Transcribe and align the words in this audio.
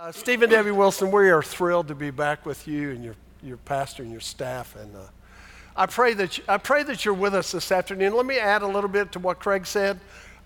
Uh, 0.00 0.12
and 0.28 0.40
Debbie 0.42 0.70
Wilson, 0.70 1.10
we 1.10 1.28
are 1.28 1.42
thrilled 1.42 1.88
to 1.88 1.94
be 1.96 2.12
back 2.12 2.46
with 2.46 2.68
you 2.68 2.90
and 2.90 3.02
your, 3.02 3.16
your 3.42 3.56
pastor 3.56 4.04
and 4.04 4.12
your 4.12 4.20
staff. 4.20 4.76
And 4.76 4.94
uh, 4.94 5.00
I, 5.74 5.86
pray 5.86 6.14
that 6.14 6.38
you, 6.38 6.44
I 6.46 6.56
pray 6.56 6.84
that 6.84 7.04
you're 7.04 7.14
with 7.14 7.34
us 7.34 7.50
this 7.50 7.72
afternoon. 7.72 8.14
Let 8.14 8.24
me 8.24 8.38
add 8.38 8.62
a 8.62 8.66
little 8.68 8.88
bit 8.88 9.10
to 9.12 9.18
what 9.18 9.40
Craig 9.40 9.66
said. 9.66 9.98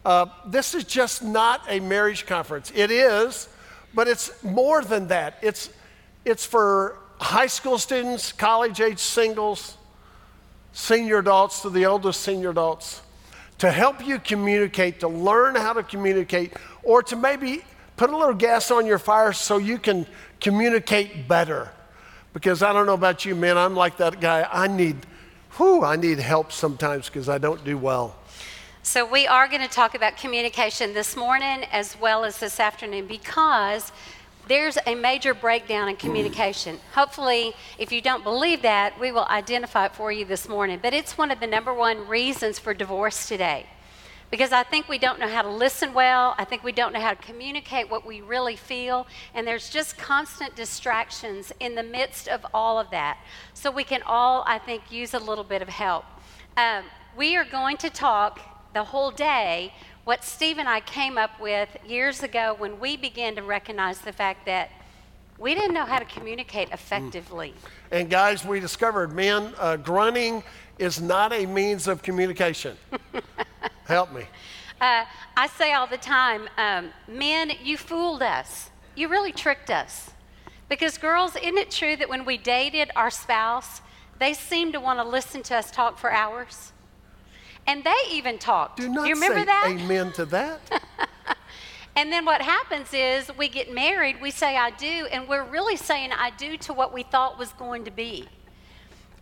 Uh, 0.07 0.25
this 0.47 0.75
is 0.75 0.85
just 0.85 1.23
not 1.23 1.61
a 1.69 1.81
marriage 1.81 2.25
conference. 2.25 2.73
It 2.75 2.91
is, 2.91 3.51
but 3.93 4.09
it's 4.09 4.43
more 4.43 4.83
than 4.83 5.09
that. 5.09 5.37
It's, 5.43 5.69
it's 6.25 6.47
for 6.47 6.97
high 7.21 7.47
school 7.47 7.77
students, 7.77 8.33
college 8.33 8.81
age 8.81 9.01
singles, 9.01 9.77
senior 10.73 11.19
adults 11.19 11.61
to 11.61 11.69
the 11.69 11.85
oldest 11.85 12.23
senior 12.23 12.51
adults 12.51 13.03
to 13.59 13.71
help 13.71 14.05
you 14.05 14.19
communicate, 14.19 15.01
to 15.01 15.09
learn 15.09 15.57
how 15.57 15.75
to 15.75 15.83
communicate, 15.83 16.55
or 16.83 17.03
to 17.03 17.17
maybe 17.17 17.63
put 17.97 18.11
a 18.11 18.17
little 18.17 18.35
gas 18.35 18.71
on 18.71 18.87
your 18.87 18.99
fire 18.99 19.33
so 19.33 19.59
you 19.59 19.79
can 19.79 20.07
communicate 20.41 21.29
better. 21.29 21.71
Because 22.33 22.63
I 22.63 22.73
don't 22.73 22.87
know 22.87 22.95
about 22.95 23.25
you, 23.25 23.35
man, 23.35 23.59
I'm 23.59 23.77
like 23.77 23.99
that 23.99 24.21
guy. 24.21 24.49
I 24.51 24.67
need, 24.67 24.97
whew, 25.57 25.85
I 25.85 25.97
need 25.97 26.19
help 26.19 26.51
sometimes 26.51 27.09
because 27.09 27.29
I 27.29 27.39
don't 27.39 27.63
do 27.65 27.77
well. 27.77 28.17
So, 28.85 29.09
we 29.09 29.29
are 29.29 29.47
going 29.47 29.63
to 29.63 29.69
talk 29.69 29.95
about 29.95 30.17
communication 30.17 30.93
this 30.93 31.15
morning 31.15 31.65
as 31.71 31.97
well 32.01 32.25
as 32.25 32.41
this 32.41 32.59
afternoon 32.59 33.07
because 33.07 33.93
there's 34.49 34.77
a 34.87 34.97
major 34.97 35.35
breakdown 35.35 35.89
in 35.89 35.95
communication. 35.95 36.81
Hopefully, 36.95 37.55
if 37.79 37.93
you 37.93 38.01
don't 38.01 38.25
believe 38.25 38.63
that, 38.63 38.99
we 38.99 39.13
will 39.13 39.27
identify 39.27 39.87
it 39.87 39.95
for 39.95 40.11
you 40.11 40.25
this 40.25 40.49
morning. 40.49 40.81
But 40.83 40.95
it's 40.95 41.17
one 41.17 41.31
of 41.31 41.39
the 41.39 41.47
number 41.47 41.73
one 41.73 42.09
reasons 42.09 42.59
for 42.59 42.75
divorce 42.75 43.29
today 43.29 43.67
because 44.33 44.51
I 44.51 44.63
think 44.63 44.89
we 44.89 44.97
don't 44.97 45.21
know 45.21 45.29
how 45.29 45.43
to 45.43 45.51
listen 45.51 45.93
well. 45.93 46.35
I 46.39 46.47
think 46.47 46.65
we 46.65 46.73
don't 46.73 46.95
know 46.95 47.01
how 47.01 47.11
to 47.11 47.23
communicate 47.23 47.91
what 47.91 48.07
we 48.07 48.23
really 48.23 48.57
feel. 48.57 49.07
And 49.35 49.47
there's 49.47 49.69
just 49.69 49.99
constant 49.99 50.57
distractions 50.57 51.53
in 51.61 51.75
the 51.75 51.83
midst 51.83 52.29
of 52.29 52.47
all 52.55 52.81
of 52.81 52.91
that. 52.93 53.19
So 53.53 53.71
we 53.71 53.85
can 53.85 54.01
all, 54.07 54.43
I 54.47 54.59
think, 54.59 54.91
use 54.91 55.13
a 55.13 55.19
little 55.19 55.45
bit 55.45 55.61
of 55.61 55.69
help. 55.69 56.07
Um, 56.57 56.85
we 57.15 57.37
are 57.37 57.45
going 57.45 57.77
to 57.77 57.91
talk 57.91 58.41
the 58.73 58.85
whole 58.85 59.11
day 59.11 59.75
what 60.05 60.25
Steve 60.25 60.57
and 60.57 60.69
I 60.69 60.81
came 60.81 61.19
up 61.19 61.39
with 61.39 61.69
years 61.87 62.23
ago 62.23 62.57
when 62.59 62.81
we 62.81 62.97
began 62.97 63.35
to 63.37 63.43
recognize 63.43 63.99
the 64.01 64.15
fact 64.15 64.47
that 64.47 64.71
we 65.39 65.55
didn't 65.55 65.75
know 65.75 65.85
how 65.85 65.99
to 65.99 66.07
communicate 66.07 66.71
effectively. 66.71 67.51
Mm. 67.51 67.99
And 67.99 68.11
guys, 68.11 68.47
we 68.47 68.61
discovered, 68.61 69.13
men 69.13 69.53
uh, 69.59 69.77
grunting 69.77 70.43
is 70.79 71.01
not 71.01 71.33
a 71.33 71.47
means 71.47 71.89
of 71.89 72.03
communication. 72.03 72.77
Help 73.85 74.13
me. 74.13 74.25
Uh, 74.81 75.05
I 75.37 75.47
say 75.47 75.75
all 75.75 75.87
the 75.87 75.97
time, 75.97 76.49
um, 76.59 76.91
men, 77.07 77.53
you 77.63 77.77
fooled 77.77 78.23
us. 78.23 78.71
You 78.97 79.09
really 79.09 79.33
tricked 79.33 79.71
us. 79.71 80.11
Because, 80.69 80.99
girls, 80.99 81.37
isn't 81.37 81.59
it 81.59 81.71
true 81.71 81.97
that 81.97 82.09
when 82.09 82.25
we 82.25 82.37
dated 82.37 82.91
our 82.97 83.11
spouse, 83.11 83.83
they 84.19 84.33
seemed 84.33 84.73
to 84.73 84.81
want 84.81 84.99
to 84.99 85.05
listen 85.05 85.43
to 85.45 85.57
us 85.57 85.71
talk 85.71 85.99
for 85.99 86.11
hours? 86.11 86.73
And 87.67 87.85
they 87.85 87.95
even 88.11 88.39
talked. 88.39 88.79
Do 88.79 88.89
not 88.89 89.07
you 89.07 89.15
remember 89.15 89.41
say 89.41 89.45
that? 89.45 89.67
amen 89.69 90.13
to 90.13 90.25
that. 90.27 90.61
and 91.97 92.11
then 92.11 92.25
what 92.25 92.43
happens 92.43 92.93
is 92.93 93.31
we 93.37 93.49
get 93.49 93.73
married, 93.73 94.21
we 94.21 94.31
say 94.31 94.57
I 94.57 94.71
do, 94.71 95.07
and 95.13 95.29
we're 95.29 95.45
really 95.45 95.77
saying 95.77 96.11
I 96.13 96.31
do 96.31 96.57
to 96.57 96.73
what 96.73 96.93
we 96.93 97.03
thought 97.03 97.39
was 97.39 97.53
going 97.53 97.85
to 97.85 97.91
be. 97.91 98.29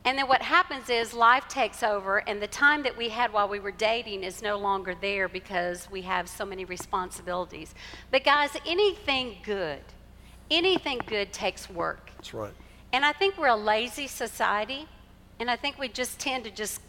And 0.04 0.16
then 0.16 0.28
what 0.28 0.40
happens 0.40 0.88
is 0.88 1.12
life 1.12 1.46
takes 1.48 1.82
over, 1.82 2.18
and 2.18 2.40
the 2.40 2.46
time 2.46 2.82
that 2.84 2.96
we 2.96 3.10
had 3.10 3.32
while 3.32 3.48
we 3.48 3.60
were 3.60 3.70
dating 3.70 4.24
is 4.24 4.40
no 4.40 4.56
longer 4.56 4.94
there 4.98 5.28
because 5.28 5.90
we 5.90 6.02
have 6.02 6.28
so 6.28 6.46
many 6.46 6.64
responsibilities. 6.64 7.74
But, 8.10 8.24
guys, 8.24 8.50
anything 8.66 9.36
good, 9.42 9.80
anything 10.50 11.00
good 11.06 11.34
takes 11.34 11.68
work. 11.68 12.10
That's 12.16 12.32
right. 12.32 12.52
And 12.92 13.04
I 13.04 13.12
think 13.12 13.36
we're 13.36 13.48
a 13.48 13.56
lazy 13.56 14.06
society, 14.06 14.88
and 15.38 15.50
I 15.50 15.56
think 15.56 15.78
we 15.78 15.88
just 15.88 16.18
tend 16.18 16.44
to 16.44 16.50
just 16.50 16.80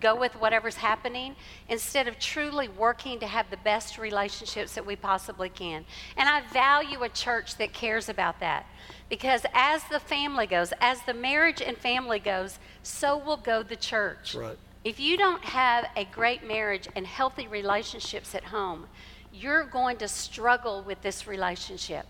go 0.00 0.14
with 0.14 0.34
whatever's 0.34 0.76
happening 0.76 1.34
instead 1.68 2.08
of 2.08 2.18
truly 2.18 2.68
working 2.68 3.18
to 3.20 3.26
have 3.26 3.50
the 3.50 3.56
best 3.58 3.98
relationships 3.98 4.74
that 4.74 4.86
we 4.86 4.96
possibly 4.96 5.48
can. 5.48 5.84
And 6.16 6.28
I 6.28 6.42
value 6.52 7.02
a 7.02 7.08
church 7.08 7.56
that 7.56 7.72
cares 7.72 8.08
about 8.08 8.40
that. 8.40 8.66
Because 9.08 9.42
as 9.54 9.84
the 9.84 10.00
family 10.00 10.46
goes, 10.46 10.72
as 10.80 11.00
the 11.02 11.14
marriage 11.14 11.62
and 11.62 11.76
family 11.76 12.18
goes, 12.18 12.58
so 12.82 13.16
will 13.16 13.36
go 13.36 13.62
the 13.62 13.76
church. 13.76 14.34
Right. 14.34 14.58
If 14.84 15.00
you 15.00 15.16
don't 15.16 15.44
have 15.44 15.86
a 15.96 16.04
great 16.04 16.46
marriage 16.46 16.88
and 16.94 17.06
healthy 17.06 17.48
relationships 17.48 18.34
at 18.34 18.44
home, 18.44 18.86
you're 19.32 19.64
going 19.64 19.98
to 19.98 20.08
struggle 20.08 20.82
with 20.82 21.02
this 21.02 21.26
relationship. 21.26 22.06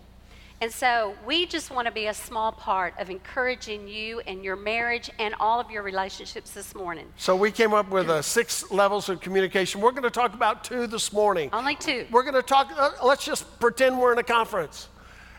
And 0.61 0.71
so 0.71 1.15
we 1.25 1.45
just 1.45 1.71
want 1.71 1.85
to 1.85 1.91
be 1.91 2.07
a 2.07 2.13
small 2.13 2.51
part 2.51 2.93
of 2.99 3.09
encouraging 3.09 3.87
you 3.87 4.19
and 4.27 4.43
your 4.43 4.57
marriage 4.57 5.09
and 5.17 5.33
all 5.39 5.61
of 5.61 5.71
your 5.71 5.83
relationships 5.83 6.51
this 6.51 6.75
morning. 6.75 7.05
So 7.15 7.33
we 7.33 7.49
came 7.49 7.73
up 7.73 7.89
with 7.89 8.09
uh, 8.09 8.21
six 8.21 8.69
levels 8.69 9.07
of 9.07 9.21
communication. 9.21 9.79
We're 9.79 9.91
going 9.91 10.03
to 10.03 10.09
talk 10.09 10.33
about 10.33 10.65
two 10.65 10.85
this 10.85 11.13
morning. 11.13 11.49
Only 11.53 11.75
two. 11.75 12.07
We're 12.11 12.23
going 12.23 12.33
to 12.33 12.41
talk, 12.41 12.73
uh, 12.75 12.91
let's 13.05 13.23
just 13.23 13.59
pretend 13.61 13.97
we're 13.97 14.11
in 14.11 14.17
a 14.17 14.23
conference. 14.23 14.89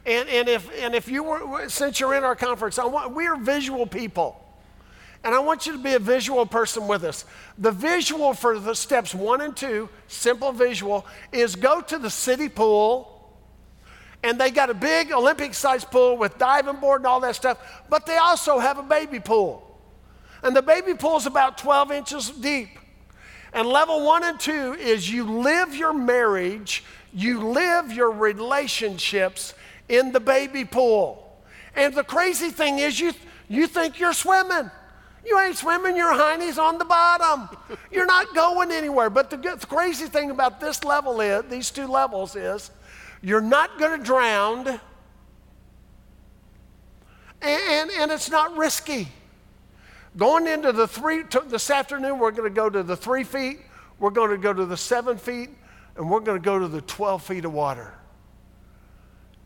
And, 0.06 0.26
and, 0.30 0.48
if, 0.48 0.70
and 0.80 0.94
if 0.94 1.06
you 1.06 1.22
were, 1.22 1.68
since 1.68 2.00
you're 2.00 2.14
in 2.14 2.24
our 2.24 2.36
conference, 2.36 2.78
I 2.78 2.86
want, 2.86 3.14
we 3.14 3.26
are 3.26 3.36
visual 3.36 3.86
people. 3.86 4.42
And 5.22 5.34
I 5.34 5.38
want 5.40 5.66
you 5.66 5.72
to 5.72 5.78
be 5.78 5.92
a 5.92 5.98
visual 5.98 6.46
person 6.46 6.88
with 6.88 7.04
us. 7.04 7.26
The 7.58 7.72
visual 7.72 8.32
for 8.32 8.58
the 8.58 8.74
steps 8.74 9.14
one 9.14 9.42
and 9.42 9.54
two, 9.54 9.90
simple 10.08 10.50
visual, 10.52 11.06
is 11.30 11.56
go 11.56 11.82
to 11.82 11.98
the 11.98 12.08
city 12.08 12.48
pool. 12.48 13.09
And 14.22 14.38
they 14.38 14.50
got 14.50 14.68
a 14.68 14.74
big 14.74 15.12
Olympic 15.12 15.54
sized 15.54 15.90
pool 15.90 16.16
with 16.16 16.36
diving 16.38 16.76
board 16.76 17.00
and 17.00 17.06
all 17.06 17.20
that 17.20 17.36
stuff, 17.36 17.58
but 17.88 18.04
they 18.04 18.16
also 18.16 18.58
have 18.58 18.78
a 18.78 18.82
baby 18.82 19.18
pool. 19.18 19.66
And 20.42 20.54
the 20.54 20.62
baby 20.62 20.94
pool 20.94 21.16
is 21.16 21.26
about 21.26 21.58
12 21.58 21.92
inches 21.92 22.30
deep. 22.30 22.68
And 23.52 23.66
level 23.66 24.04
one 24.04 24.22
and 24.24 24.38
two 24.38 24.74
is 24.74 25.10
you 25.10 25.24
live 25.24 25.74
your 25.74 25.92
marriage, 25.92 26.84
you 27.12 27.48
live 27.48 27.92
your 27.92 28.10
relationships 28.10 29.54
in 29.88 30.12
the 30.12 30.20
baby 30.20 30.64
pool. 30.64 31.26
And 31.74 31.94
the 31.94 32.04
crazy 32.04 32.50
thing 32.50 32.78
is, 32.78 33.00
you, 33.00 33.12
you 33.48 33.66
think 33.66 33.98
you're 33.98 34.12
swimming. 34.12 34.70
You 35.24 35.38
ain't 35.38 35.56
swimming, 35.56 35.96
your 35.96 36.12
hiney's 36.12 36.58
on 36.58 36.78
the 36.78 36.84
bottom. 36.84 37.48
You're 37.90 38.06
not 38.06 38.34
going 38.34 38.70
anywhere. 38.70 39.10
But 39.10 39.30
the, 39.30 39.36
the 39.36 39.66
crazy 39.66 40.06
thing 40.06 40.30
about 40.30 40.60
this 40.60 40.82
level 40.82 41.20
is, 41.20 41.44
these 41.50 41.70
two 41.70 41.86
levels 41.86 42.36
is, 42.36 42.70
you're 43.22 43.40
not 43.40 43.78
going 43.78 43.98
to 43.98 44.04
drown, 44.04 44.66
and, 44.66 44.80
and, 47.42 47.90
and, 47.90 48.10
it's 48.10 48.30
not 48.30 48.56
risky. 48.56 49.08
Going 50.16 50.46
into 50.46 50.72
the 50.72 50.86
three, 50.86 51.22
this 51.46 51.70
afternoon, 51.70 52.18
we're 52.18 52.32
going 52.32 52.48
to 52.48 52.54
go 52.54 52.68
to 52.68 52.82
the 52.82 52.96
three 52.96 53.24
feet, 53.24 53.60
we're 53.98 54.10
going 54.10 54.30
to 54.30 54.38
go 54.38 54.52
to 54.52 54.66
the 54.66 54.76
seven 54.76 55.16
feet, 55.16 55.50
and 55.96 56.10
we're 56.10 56.20
going 56.20 56.38
to 56.38 56.44
go 56.44 56.58
to 56.58 56.68
the 56.68 56.80
12 56.82 57.22
feet 57.22 57.44
of 57.44 57.52
water. 57.52 57.94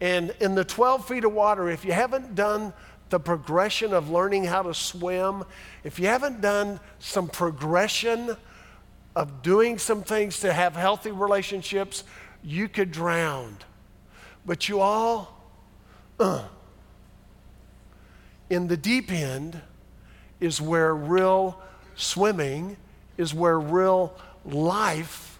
And 0.01 0.35
in 0.41 0.55
the 0.55 0.65
12 0.65 1.09
feet 1.09 1.25
of 1.25 1.33
water, 1.33 1.69
if 1.69 1.85
you 1.85 1.93
haven't 1.93 2.35
done 2.35 2.73
the 3.11 3.21
progression 3.21 3.93
of 3.93 4.11
learning 4.11 4.45
how 4.45 4.63
to 4.63 4.75
swim, 4.75 5.45
if 5.83 5.99
you 5.99 6.07
haven't 6.07 6.41
done 6.41 6.81
some 6.99 7.29
progression 7.29 8.37
of 9.17 9.43
doing 9.43 9.79
some 9.79 10.03
things 10.03 10.41
to 10.41 10.53
have 10.53 10.75
healthy 10.75 11.13
relationships, 11.13 12.05
you 12.45 12.69
could 12.69 12.93
drown. 12.93 13.57
But 14.45 14.69
you 14.69 14.81
all, 14.81 15.43
uh, 16.21 16.45
in 18.51 18.69
the 18.69 18.77
deep 18.77 19.11
end 19.11 19.61
is 20.41 20.61
where 20.61 20.95
real 20.95 21.61
swimming, 21.97 22.77
is 23.17 23.33
where 23.33 23.59
real 23.59 24.15
life 24.45 25.39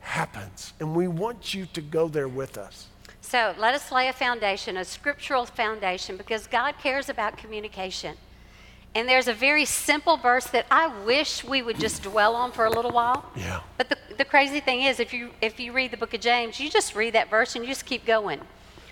happens. 0.00 0.72
And 0.78 0.94
we 0.94 1.08
want 1.08 1.52
you 1.52 1.66
to 1.66 1.80
go 1.80 2.08
there 2.08 2.28
with 2.28 2.56
us. 2.56 2.86
So 3.20 3.54
let 3.58 3.74
us 3.74 3.92
lay 3.92 4.08
a 4.08 4.12
foundation, 4.12 4.76
a 4.76 4.84
scriptural 4.84 5.44
foundation, 5.44 6.16
because 6.16 6.46
God 6.46 6.76
cares 6.78 7.08
about 7.08 7.36
communication. 7.36 8.16
And 8.94 9.06
there's 9.06 9.28
a 9.28 9.34
very 9.34 9.64
simple 9.64 10.16
verse 10.16 10.46
that 10.46 10.64
I 10.70 10.86
wish 11.04 11.44
we 11.44 11.60
would 11.60 11.78
just 11.78 12.02
dwell 12.02 12.34
on 12.34 12.52
for 12.52 12.64
a 12.64 12.70
little 12.70 12.90
while. 12.90 13.30
Yeah. 13.36 13.60
But 13.76 13.90
the, 13.90 13.98
the 14.18 14.24
crazy 14.24 14.60
thing 14.60 14.82
is, 14.82 15.00
if 15.00 15.12
you, 15.12 15.30
if 15.40 15.58
you 15.58 15.72
read 15.72 15.90
the 15.90 15.96
book 15.96 16.12
of 16.12 16.20
James, 16.20 16.60
you 16.60 16.68
just 16.68 16.94
read 16.94 17.14
that 17.14 17.30
verse 17.30 17.54
and 17.54 17.64
you 17.64 17.70
just 17.70 17.86
keep 17.86 18.04
going. 18.04 18.40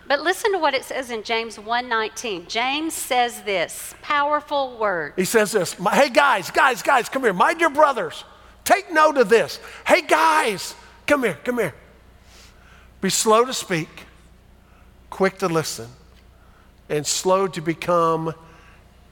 But 0.09 0.21
listen 0.21 0.53
to 0.53 0.59
what 0.59 0.73
it 0.73 0.85
says 0.85 1.11
in 1.11 1.25
James 1.25 1.59
1:19. 1.59 2.49
James 2.49 2.95
says 2.95 3.43
this 3.43 3.95
powerful 4.03 4.79
word. 4.79 5.15
He 5.17 5.25
says 5.25 5.51
this, 5.51 5.73
"Hey 5.73 6.11
guys, 6.11 6.51
guys, 6.53 6.81
guys, 6.81 7.09
come 7.09 7.23
here. 7.23 7.33
My 7.33 7.55
dear 7.55 7.71
brothers, 7.71 8.25
take 8.63 8.93
note 8.93 9.19
of 9.19 9.29
this. 9.29 9.59
Hey 9.85 10.03
guys, 10.03 10.77
come 11.09 11.25
here, 11.25 11.39
come 11.43 11.59
here. 11.59 11.75
Be 13.01 13.11
slow 13.11 13.45
to 13.45 13.53
speak, 13.53 13.89
quick 15.11 15.39
to 15.39 15.49
listen, 15.49 15.89
and 16.89 17.07
slow 17.07 17.47
to 17.49 17.61
become 17.61 18.35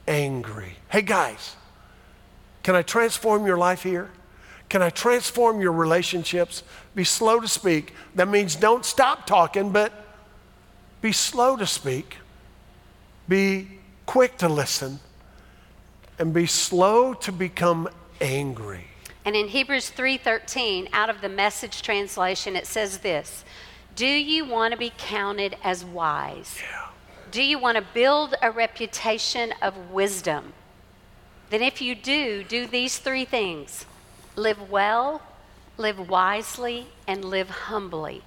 angry. 0.07 0.77
Hey, 0.89 1.03
guys, 1.03 1.57
can 2.63 2.75
I 2.75 2.83
transform 2.83 3.47
your 3.47 3.57
life 3.57 3.83
here? 3.83 4.11
Can 4.75 4.83
I 4.83 4.91
transform 4.91 5.61
your 5.61 5.71
relationships? 5.71 6.65
Be 6.97 7.05
slow 7.05 7.39
to 7.39 7.47
speak. 7.47 7.95
That 8.17 8.27
means 8.27 8.57
don't 8.57 8.85
stop 8.85 9.25
talking, 9.25 9.71
but 9.71 9.93
be 11.01 11.13
slow 11.13 11.57
to 11.57 11.65
speak, 11.65 12.17
be 13.29 13.69
quick 14.05 14.37
to 14.39 14.49
listen, 14.49 14.99
and 16.19 16.35
be 16.35 16.47
slow 16.47 17.15
to 17.15 17.31
become 17.31 17.89
angry. 18.21 18.89
And 19.25 19.37
in 19.37 19.47
Hebrews 19.47 19.91
3:13, 19.91 20.89
out 20.93 21.09
of 21.09 21.21
the 21.21 21.29
message 21.29 21.81
translation, 21.81 22.57
it 22.57 22.67
says 22.67 22.99
this: 22.99 23.45
Do 23.95 24.09
you 24.09 24.45
want 24.45 24.73
to 24.73 24.77
be 24.77 24.93
counted 24.99 25.57
as 25.63 25.85
wise? 25.85 26.59
Yeah. 26.61 26.89
Do 27.31 27.45
you 27.45 27.61
want 27.61 27.77
to 27.77 27.85
build 27.95 28.35
a 28.43 28.51
reputation 28.51 29.55
of 29.63 29.93
wisdom? 29.93 30.53
Then 31.51 31.63
if 31.63 31.81
you 31.81 31.95
do, 31.95 32.43
do 32.43 32.67
these 32.67 32.99
three 32.99 33.25
things. 33.25 33.87
Live 34.37 34.71
well, 34.71 35.23
live 35.77 36.09
wisely, 36.09 36.89
and 37.07 37.25
live 37.25 37.51
humbly. 37.51 38.23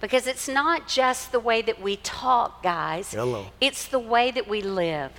Because 0.00 0.26
it's 0.26 0.48
not 0.48 0.88
just 0.88 1.32
the 1.32 1.40
way 1.40 1.60
that 1.62 1.80
we 1.80 1.96
talk, 1.96 2.62
guys. 2.62 3.12
Hello. 3.12 3.46
It's 3.60 3.86
the 3.86 3.98
way 3.98 4.30
that 4.30 4.48
we 4.48 4.62
live. 4.62 5.12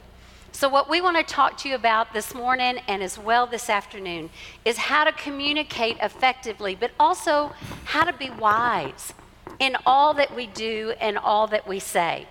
So, 0.51 0.67
what 0.67 0.89
we 0.89 0.99
want 0.99 1.17
to 1.17 1.23
talk 1.23 1.57
to 1.59 1.69
you 1.69 1.75
about 1.75 2.13
this 2.13 2.33
morning 2.33 2.79
and 2.87 3.01
as 3.01 3.17
well 3.17 3.47
this 3.47 3.69
afternoon 3.69 4.31
is 4.65 4.77
how 4.77 5.03
to 5.03 5.11
communicate 5.11 5.97
effectively, 6.01 6.75
but 6.75 6.91
also 6.99 7.53
how 7.85 8.03
to 8.03 8.13
be 8.13 8.29
wise 8.29 9.13
in 9.59 9.77
all 9.85 10.13
that 10.15 10.35
we 10.35 10.47
do 10.47 10.93
and 10.99 11.17
all 11.17 11.47
that 11.47 11.67
we 11.67 11.79
say. 11.79 12.27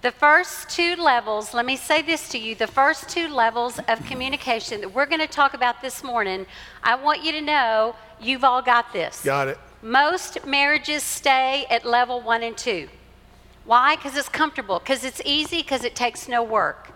The 0.00 0.12
first 0.12 0.68
two 0.68 0.94
levels, 0.94 1.52
let 1.54 1.66
me 1.66 1.74
say 1.74 2.02
this 2.02 2.28
to 2.28 2.38
you 2.38 2.54
the 2.54 2.68
first 2.68 3.08
two 3.08 3.26
levels 3.26 3.80
of 3.88 4.04
communication 4.06 4.80
that 4.80 4.94
we're 4.94 5.06
going 5.06 5.20
to 5.20 5.26
talk 5.26 5.54
about 5.54 5.82
this 5.82 6.04
morning, 6.04 6.46
I 6.84 6.94
want 6.94 7.24
you 7.24 7.32
to 7.32 7.40
know 7.40 7.96
you've 8.20 8.44
all 8.44 8.62
got 8.62 8.92
this. 8.92 9.24
Got 9.24 9.48
it. 9.48 9.58
Most 9.82 10.46
marriages 10.46 11.02
stay 11.02 11.66
at 11.68 11.84
level 11.84 12.20
one 12.20 12.44
and 12.44 12.56
two. 12.56 12.88
Why? 13.64 13.96
Because 13.96 14.16
it's 14.16 14.28
comfortable, 14.28 14.78
because 14.78 15.02
it's 15.02 15.20
easy, 15.24 15.62
because 15.62 15.82
it 15.82 15.96
takes 15.96 16.28
no 16.28 16.44
work. 16.44 16.92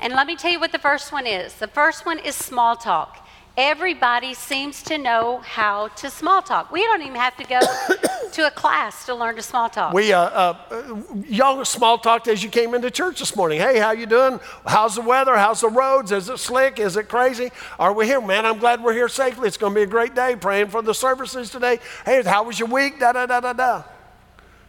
And 0.00 0.12
let 0.14 0.26
me 0.26 0.34
tell 0.34 0.50
you 0.50 0.58
what 0.58 0.72
the 0.72 0.78
first 0.78 1.12
one 1.12 1.28
is. 1.28 1.54
The 1.54 1.68
first 1.68 2.04
one 2.04 2.18
is 2.18 2.34
small 2.34 2.74
talk. 2.74 3.28
Everybody 3.56 4.32
seems 4.34 4.82
to 4.84 4.96
know 4.96 5.38
how 5.38 5.88
to 5.88 6.08
small 6.08 6.40
talk. 6.40 6.70
We 6.70 6.82
don't 6.82 7.02
even 7.02 7.16
have 7.16 7.36
to 7.36 7.44
go 7.44 7.60
to 8.32 8.46
a 8.46 8.50
class 8.50 9.04
to 9.06 9.14
learn 9.14 9.36
to 9.36 9.42
small 9.42 9.68
talk. 9.68 9.92
We, 9.92 10.12
uh, 10.12 10.20
uh, 10.20 11.02
y'all 11.26 11.64
small 11.64 11.98
talked 11.98 12.28
as 12.28 12.44
you 12.44 12.48
came 12.48 12.74
into 12.74 12.90
church 12.90 13.18
this 13.18 13.34
morning. 13.34 13.60
Hey, 13.60 13.78
how 13.78 13.90
you 13.90 14.06
doing? 14.06 14.38
How's 14.64 14.94
the 14.94 15.00
weather? 15.00 15.36
How's 15.36 15.62
the 15.62 15.68
roads? 15.68 16.12
Is 16.12 16.28
it 16.28 16.38
slick? 16.38 16.78
Is 16.78 16.96
it 16.96 17.08
crazy? 17.08 17.50
Are 17.78 17.92
we 17.92 18.06
here? 18.06 18.20
Man, 18.20 18.46
I'm 18.46 18.58
glad 18.58 18.82
we're 18.82 18.94
here 18.94 19.08
safely. 19.08 19.48
It's 19.48 19.56
going 19.56 19.74
to 19.74 19.78
be 19.78 19.82
a 19.82 19.86
great 19.86 20.14
day. 20.14 20.36
Praying 20.36 20.68
for 20.68 20.80
the 20.80 20.94
services 20.94 21.50
today. 21.50 21.80
Hey, 22.04 22.22
how 22.22 22.44
was 22.44 22.58
your 22.58 22.68
week? 22.68 23.00
Da 23.00 23.12
da 23.12 23.26
da 23.26 23.40
da 23.40 23.52
da. 23.52 23.82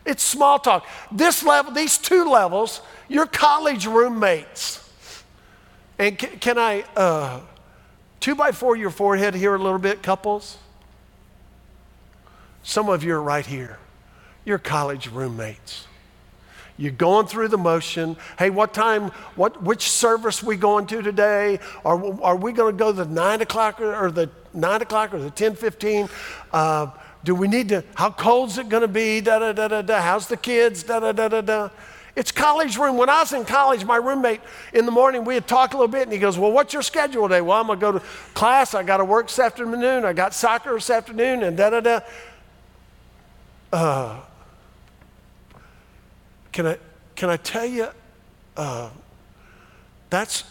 It's 0.06 0.24
small 0.24 0.57
talk. 0.57 0.88
This 1.12 1.44
level, 1.44 1.72
these 1.72 2.00
two 2.00 2.25
levels, 2.25 2.81
your 3.07 3.28
college 3.28 3.86
roommates. 3.86 4.80
And 6.00 6.18
can, 6.18 6.39
can 6.39 6.57
I 6.57 6.81
uh, 6.95 7.42
two 8.21 8.35
by 8.35 8.53
four 8.53 8.77
your 8.77 8.89
forehead 8.89 9.35
here 9.35 9.53
a 9.53 9.57
little 9.57 9.79
bit, 9.79 10.01
couples? 10.01 10.57
Some 12.63 12.88
of 12.88 13.03
you 13.03 13.15
are 13.15 13.21
right 13.21 13.45
here. 13.45 13.79
You're 14.45 14.59
college 14.59 15.07
roommates. 15.07 15.88
You're 16.77 16.91
going 16.91 17.27
through 17.27 17.50
the 17.50 17.57
motion. 17.57 18.15
Hey, 18.39 18.50
what 18.50 18.73
time, 18.73 19.09
what, 19.35 19.62
which 19.62 19.89
service 19.91 20.41
we 20.41 20.56
going 20.56 20.88
to 20.88 21.01
today? 21.01 21.59
Are, 21.85 22.23
are 22.23 22.35
we 22.35 22.53
going 22.53 22.73
to 22.73 22.77
go 22.77 22.91
the 22.91 23.06
9 23.06 23.41
o'clock 23.41 23.79
or, 23.81 24.09
the 24.09 24.29
9 24.53 24.81
o'clock 24.81 25.13
or 25.13 25.19
the 25.19 25.29
10.15? 25.29 26.09
Uh, 26.51 26.88
do 27.23 27.35
we 27.35 27.47
need 27.47 27.69
to, 27.69 27.83
how 27.94 28.09
cold's 28.09 28.57
it 28.57 28.69
going 28.69 28.81
to 28.81 28.88
be? 28.88 29.21
Da, 29.21 29.39
da, 29.39 29.53
da, 29.53 29.68
da, 29.68 29.81
da. 29.81 30.01
How's 30.01 30.27
the 30.27 30.38
kids? 30.38 30.81
Da, 30.81 31.00
da, 31.00 31.12
da, 31.12 31.27
da, 31.27 31.41
da. 31.41 31.69
It's 32.15 32.31
college 32.31 32.77
room. 32.77 32.97
When 32.97 33.09
I 33.09 33.21
was 33.21 33.31
in 33.31 33.45
college, 33.45 33.85
my 33.85 33.95
roommate 33.95 34.41
in 34.73 34.85
the 34.85 34.91
morning, 34.91 35.23
we 35.23 35.33
had 35.33 35.47
talked 35.47 35.73
a 35.73 35.77
little 35.77 35.87
bit, 35.87 36.03
and 36.03 36.11
he 36.11 36.19
goes, 36.19 36.37
Well, 36.37 36.51
what's 36.51 36.73
your 36.73 36.81
schedule 36.81 37.27
today? 37.27 37.41
Well, 37.41 37.59
I'm 37.59 37.67
going 37.67 37.79
to 37.79 37.81
go 37.81 37.91
to 37.93 37.99
class. 38.33 38.73
I 38.73 38.83
got 38.83 38.97
to 38.97 39.05
work 39.05 39.27
this 39.27 39.39
afternoon. 39.39 40.03
I 40.03 40.13
got 40.13 40.33
soccer 40.33 40.73
this 40.73 40.89
afternoon, 40.89 41.43
and 41.43 41.55
da 41.55 41.69
da 41.69 41.79
da. 41.79 41.99
Uh, 43.71 44.19
can 46.51 46.67
I, 46.67 46.77
can 47.15 47.29
I 47.29 47.37
tell 47.37 47.65
you, 47.65 47.87
uh, 48.57 48.89
that's, 50.09 50.43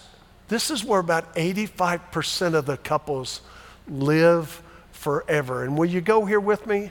this 0.49 0.71
is 0.71 0.83
where 0.83 1.01
about 1.01 1.35
85% 1.35 2.55
of 2.55 2.65
the 2.65 2.79
couples 2.79 3.43
live 3.87 4.63
forever. 4.93 5.65
And 5.65 5.77
will 5.77 5.87
you 5.87 6.01
go 6.01 6.25
here 6.25 6.41
with 6.41 6.67
me? 6.67 6.91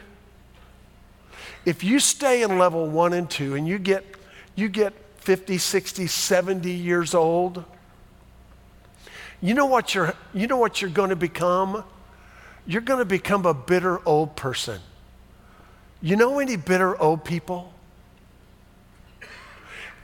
If 1.66 1.84
you 1.84 2.00
stay 2.00 2.44
in 2.44 2.60
level 2.60 2.88
one 2.88 3.14
and 3.14 3.30
two 3.30 3.56
and 3.56 3.68
you 3.68 3.80
get, 3.80 4.06
you 4.56 4.70
get 4.70 4.94
50, 5.18 5.58
60, 5.58 6.08
70 6.08 6.72
years 6.72 7.14
old, 7.14 7.64
you 9.42 9.54
know 9.54 9.66
what 9.66 9.96
you're, 9.96 10.14
you 10.34 10.48
know 10.48 10.58
what 10.58 10.82
you're 10.82 10.92
going 10.92 11.10
to 11.12 11.16
become? 11.16 11.84
You're 12.66 12.82
going 12.82 13.00
to 13.00 13.06
become 13.06 13.46
a 13.46 13.54
bitter 13.54 14.06
old 14.08 14.36
person. 14.36 14.82
You 16.02 16.16
know 16.16 16.40
any 16.40 16.56
bitter 16.56 17.00
old 17.02 17.24
people? 17.24 17.74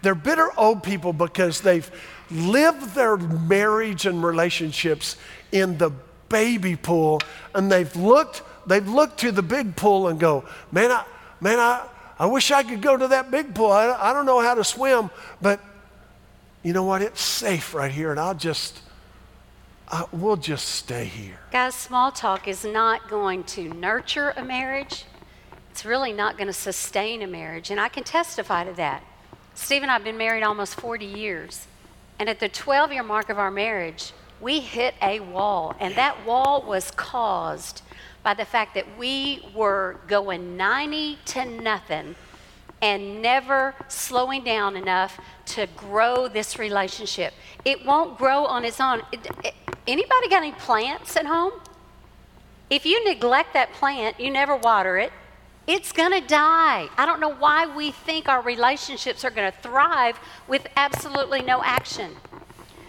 They're 0.02 0.16
bitter 0.16 0.50
old 0.58 0.84
people 0.84 1.14
because 1.14 1.62
they've 1.62 1.90
lived 2.30 2.96
their 2.96 3.18
marriage 3.18 4.06
and 4.06 4.24
relationships 4.24 5.18
in 5.52 5.78
the 5.78 5.92
baby 6.30 6.76
pool 6.76 7.22
and 7.54 7.72
they've 7.72 7.96
looked 7.96 8.42
they've 8.68 8.88
looked 8.88 9.20
to 9.20 9.32
the 9.32 9.42
big 9.42 9.76
pool 9.76 10.08
and 10.08 10.20
go, 10.20 10.44
"Man, 10.72 10.92
I 10.92 11.06
man, 11.40 11.60
I 11.60 11.88
I 12.18 12.26
wish 12.28 12.52
I 12.52 12.64
could 12.64 12.82
go 12.82 12.96
to 12.96 13.08
that 13.10 13.30
big 13.32 13.54
pool. 13.54 13.72
I, 13.72 13.92
I 13.92 14.14
don't 14.14 14.26
know 14.26 14.42
how 14.42 14.54
to 14.56 14.64
swim, 14.64 15.10
but 15.42 15.60
you 16.64 16.74
know 16.74 16.84
what? 16.84 17.02
It's 17.02 17.22
safe 17.22 17.74
right 17.74 17.92
here 17.92 18.12
and 18.12 18.20
I'll 18.20 18.36
just 18.36 18.82
I, 19.88 20.06
we'll 20.12 20.38
just 20.38 20.68
stay 20.68 21.06
here. 21.06 21.38
Guys, 21.52 21.76
small 21.76 22.12
talk 22.12 22.48
is 22.48 22.66
not 22.66 23.08
going 23.08 23.44
to 23.44 23.70
nurture 23.74 24.34
a 24.36 24.44
marriage. 24.44 25.06
It's 25.72 25.86
really 25.86 26.12
not 26.12 26.38
going 26.38 26.48
to 26.48 26.54
sustain 26.54 27.22
a 27.22 27.28
marriage. 27.28 27.70
And 27.70 27.80
I 27.80 27.90
can 27.90 28.04
testify 28.04 28.64
to 28.64 28.74
that. 28.74 29.04
Steve 29.54 29.84
and 29.84 29.92
I 29.92 29.96
have 29.96 30.04
been 30.04 30.18
married 30.18 30.44
almost 30.44 30.80
40 30.80 31.06
years. 31.06 31.68
And 32.18 32.30
at 32.30 32.40
the 32.40 32.50
12 32.50 32.94
year 32.94 33.04
mark 33.04 33.30
of 33.30 33.38
our 33.38 33.52
marriage, 33.52 34.12
we 34.42 34.60
hit 34.60 34.96
a 35.02 35.20
wall. 35.20 35.76
And 35.80 35.94
that 35.96 36.26
wall 36.26 36.64
was 36.64 36.92
caused 36.92 37.82
by 38.26 38.34
the 38.34 38.44
fact 38.44 38.74
that 38.74 38.98
we 38.98 39.48
were 39.54 40.00
going 40.08 40.58
90 40.58 41.20
to 41.26 41.46
nothing 41.46 42.16
and 42.82 43.22
never 43.22 43.76
slowing 43.88 44.44
down 44.44 44.76
enough 44.76 45.20
to 45.46 45.68
grow 45.78 46.28
this 46.28 46.58
relationship. 46.58 47.36
It 47.64 47.86
won't 47.86 48.18
grow 48.18 48.46
on 48.46 48.66
its 48.66 48.82
own. 48.82 49.04
It, 49.12 49.28
it, 49.44 49.54
anybody 49.86 50.28
got 50.28 50.38
any 50.42 50.54
plants 50.54 51.16
at 51.16 51.28
home? 51.28 51.54
If 52.72 52.84
you 52.84 53.06
neglect 53.06 53.54
that 53.54 53.72
plant, 53.74 54.20
you 54.20 54.32
never 54.32 54.58
water 54.58 54.98
it, 54.98 55.14
it's 55.68 55.92
going 55.92 56.20
to 56.20 56.28
die. 56.28 56.90
I 56.98 57.06
don't 57.06 57.20
know 57.20 57.34
why 57.34 57.68
we 57.76 57.92
think 57.92 58.28
our 58.28 58.42
relationships 58.42 59.24
are 59.24 59.30
going 59.30 59.52
to 59.52 59.58
thrive 59.60 60.20
with 60.48 60.66
absolutely 60.76 61.44
no 61.44 61.64
action. 61.64 62.12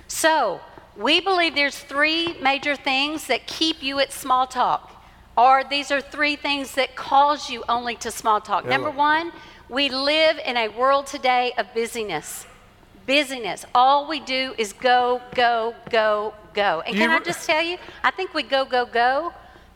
So, 0.08 0.62
we 0.96 1.20
believe 1.20 1.54
there's 1.54 1.78
three 1.78 2.38
major 2.40 2.74
things 2.74 3.26
that 3.26 3.46
keep 3.46 3.82
you 3.82 3.98
at 3.98 4.12
small 4.12 4.46
talk. 4.46 4.95
Or 5.36 5.64
these 5.68 5.90
are 5.90 6.00
three 6.00 6.36
things 6.36 6.72
that 6.72 6.96
cause 6.96 7.50
you 7.50 7.62
only 7.68 7.96
to 7.96 8.10
small 8.10 8.40
talk. 8.40 8.64
Number 8.64 8.90
one, 8.90 9.32
we 9.68 9.88
live 9.88 10.38
in 10.44 10.56
a 10.56 10.68
world 10.68 11.06
today 11.06 11.52
of 11.58 11.66
busyness. 11.74 12.46
Busyness. 13.06 13.64
All 13.74 14.08
we 14.08 14.20
do 14.20 14.54
is 14.56 14.72
go, 14.72 15.20
go, 15.34 15.74
go, 15.90 16.34
go. 16.54 16.82
And 16.86 16.96
can 16.96 17.10
you 17.10 17.16
I 17.16 17.20
just 17.20 17.46
tell 17.46 17.62
you, 17.62 17.76
I 18.02 18.10
think 18.10 18.32
we 18.32 18.42
go, 18.42 18.64
go, 18.64 18.86
go 18.86 19.32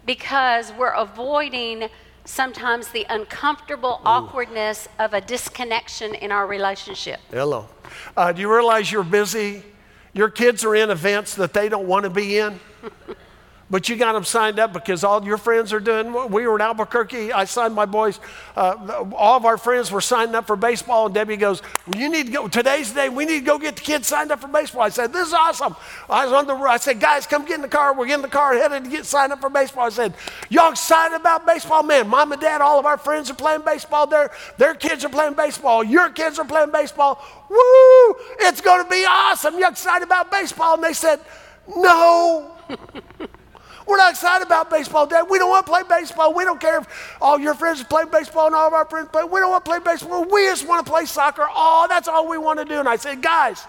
because 0.07 0.73
we're 0.73 0.93
avoiding 0.93 1.89
sometimes 2.25 2.89
the 2.89 3.07
uncomfortable 3.11 4.01
awkwardness 4.05 4.89
of 4.99 5.15
a 5.15 5.21
disconnection 5.21 6.15
in 6.15 6.33
our 6.33 6.47
relationship. 6.47 7.21
Hello. 7.31 7.69
Uh, 8.17 8.33
do 8.33 8.41
you 8.41 8.53
realize 8.53 8.91
you're 8.91 9.03
busy? 9.03 9.63
Your 10.13 10.29
kids 10.29 10.65
are 10.65 10.75
in 10.75 10.91
events 10.91 11.35
that 11.37 11.53
they 11.53 11.69
don't 11.69 11.87
want 11.87 12.05
to 12.05 12.11
be 12.11 12.39
in. 12.39 12.59
But 13.71 13.89
you 13.89 13.95
got 13.95 14.15
them 14.15 14.25
signed 14.25 14.59
up 14.59 14.73
because 14.73 15.05
all 15.05 15.25
your 15.25 15.37
friends 15.39 15.73
are 15.73 15.79
doing. 15.79 16.13
We 16.33 16.45
were 16.45 16.57
in 16.57 16.61
Albuquerque. 16.61 17.33
I 17.33 17.45
signed 17.45 17.73
my 17.73 17.87
boys. 17.87 18.19
Uh, 18.57 19.05
all 19.17 19.37
of 19.37 19.45
our 19.45 19.57
friends 19.57 19.93
were 19.93 20.01
signing 20.01 20.35
up 20.35 20.49
for 20.49 20.57
baseball. 20.57 21.07
And 21.07 21.15
Debbie 21.15 21.37
goes, 21.37 21.63
well, 21.87 22.01
"You 22.01 22.09
need 22.09 22.27
to 22.27 22.33
go. 22.33 22.49
Today's 22.49 22.93
the 22.93 23.03
day. 23.03 23.09
We 23.09 23.25
need 23.25 23.39
to 23.39 23.45
go 23.45 23.59
get 23.59 23.77
the 23.77 23.83
kids 23.83 24.09
signed 24.09 24.33
up 24.33 24.41
for 24.41 24.49
baseball." 24.49 24.83
I 24.83 24.89
said, 24.89 25.13
"This 25.13 25.29
is 25.29 25.35
awesome." 25.35 25.77
I 26.09 26.25
was 26.25 26.33
on 26.33 26.49
the. 26.49 26.55
I 26.55 26.79
said, 26.79 26.99
"Guys, 26.99 27.29
come 27.29 27.45
get 27.45 27.55
in 27.55 27.63
the 27.63 27.69
car. 27.69 27.95
We're 27.95 28.07
getting 28.07 28.25
in 28.25 28.31
the 28.31 28.37
car, 28.37 28.55
headed 28.55 28.85
to 28.85 28.91
get 28.91 29.07
signed 29.07 29.33
up 29.33 29.41
for 29.41 29.51
baseball." 29.51 29.87
I 29.87 29.91
said, 29.91 30.15
"Y'all 30.49 30.73
excited 30.73 31.15
about 31.15 31.47
baseball, 31.47 31.85
man? 31.85 32.09
Mom 32.09 32.33
and 32.33 32.41
Dad, 32.41 32.61
all 32.61 32.81
of 32.81 32.87
our 32.87 32.99
friends 32.99 33.31
are 33.31 33.35
playing 33.35 33.63
baseball. 33.63 34.09
Their 34.09 34.33
their 34.59 34.75
kids 34.75 35.05
are 35.05 35.11
playing 35.11 35.35
baseball. 35.35 35.85
Your 35.85 36.11
kids 36.11 36.41
are 36.41 36.45
playing 36.45 36.73
baseball. 36.73 37.25
Woo! 37.49 38.17
It's 38.41 38.61
going 38.61 38.83
to 38.83 38.91
be 38.91 39.05
awesome. 39.09 39.57
You 39.61 39.69
excited 39.69 40.05
about 40.05 40.29
baseball?" 40.33 40.75
And 40.75 40.83
they 40.83 40.93
said, 40.93 41.21
"No." 41.69 42.57
We're 43.91 43.97
not 43.97 44.13
excited 44.13 44.47
about 44.47 44.71
baseball, 44.71 45.05
Dad. 45.05 45.27
We 45.29 45.39
don't 45.39 45.51
want 45.51 45.67
to 45.67 45.73
play 45.73 45.83
baseball. 45.83 46.33
We 46.33 46.45
don't 46.45 46.61
care 46.61 46.79
if 46.79 47.17
all 47.21 47.41
your 47.41 47.55
friends 47.55 47.83
play 47.83 48.05
baseball 48.05 48.47
and 48.47 48.55
all 48.55 48.69
of 48.69 48.73
our 48.73 48.85
friends 48.85 49.09
play. 49.11 49.25
We 49.25 49.41
don't 49.41 49.51
want 49.51 49.65
to 49.65 49.69
play 49.69 49.81
baseball. 49.81 50.25
We 50.31 50.45
just 50.45 50.65
want 50.65 50.87
to 50.87 50.93
play 50.93 51.07
soccer. 51.07 51.45
Oh, 51.49 51.87
that's 51.89 52.07
all 52.07 52.29
we 52.29 52.39
want 52.39 52.61
to 52.61 52.65
do. 52.65 52.79
And 52.79 52.89
I 52.89 52.95
said, 52.95 53.21
guys, 53.21 53.67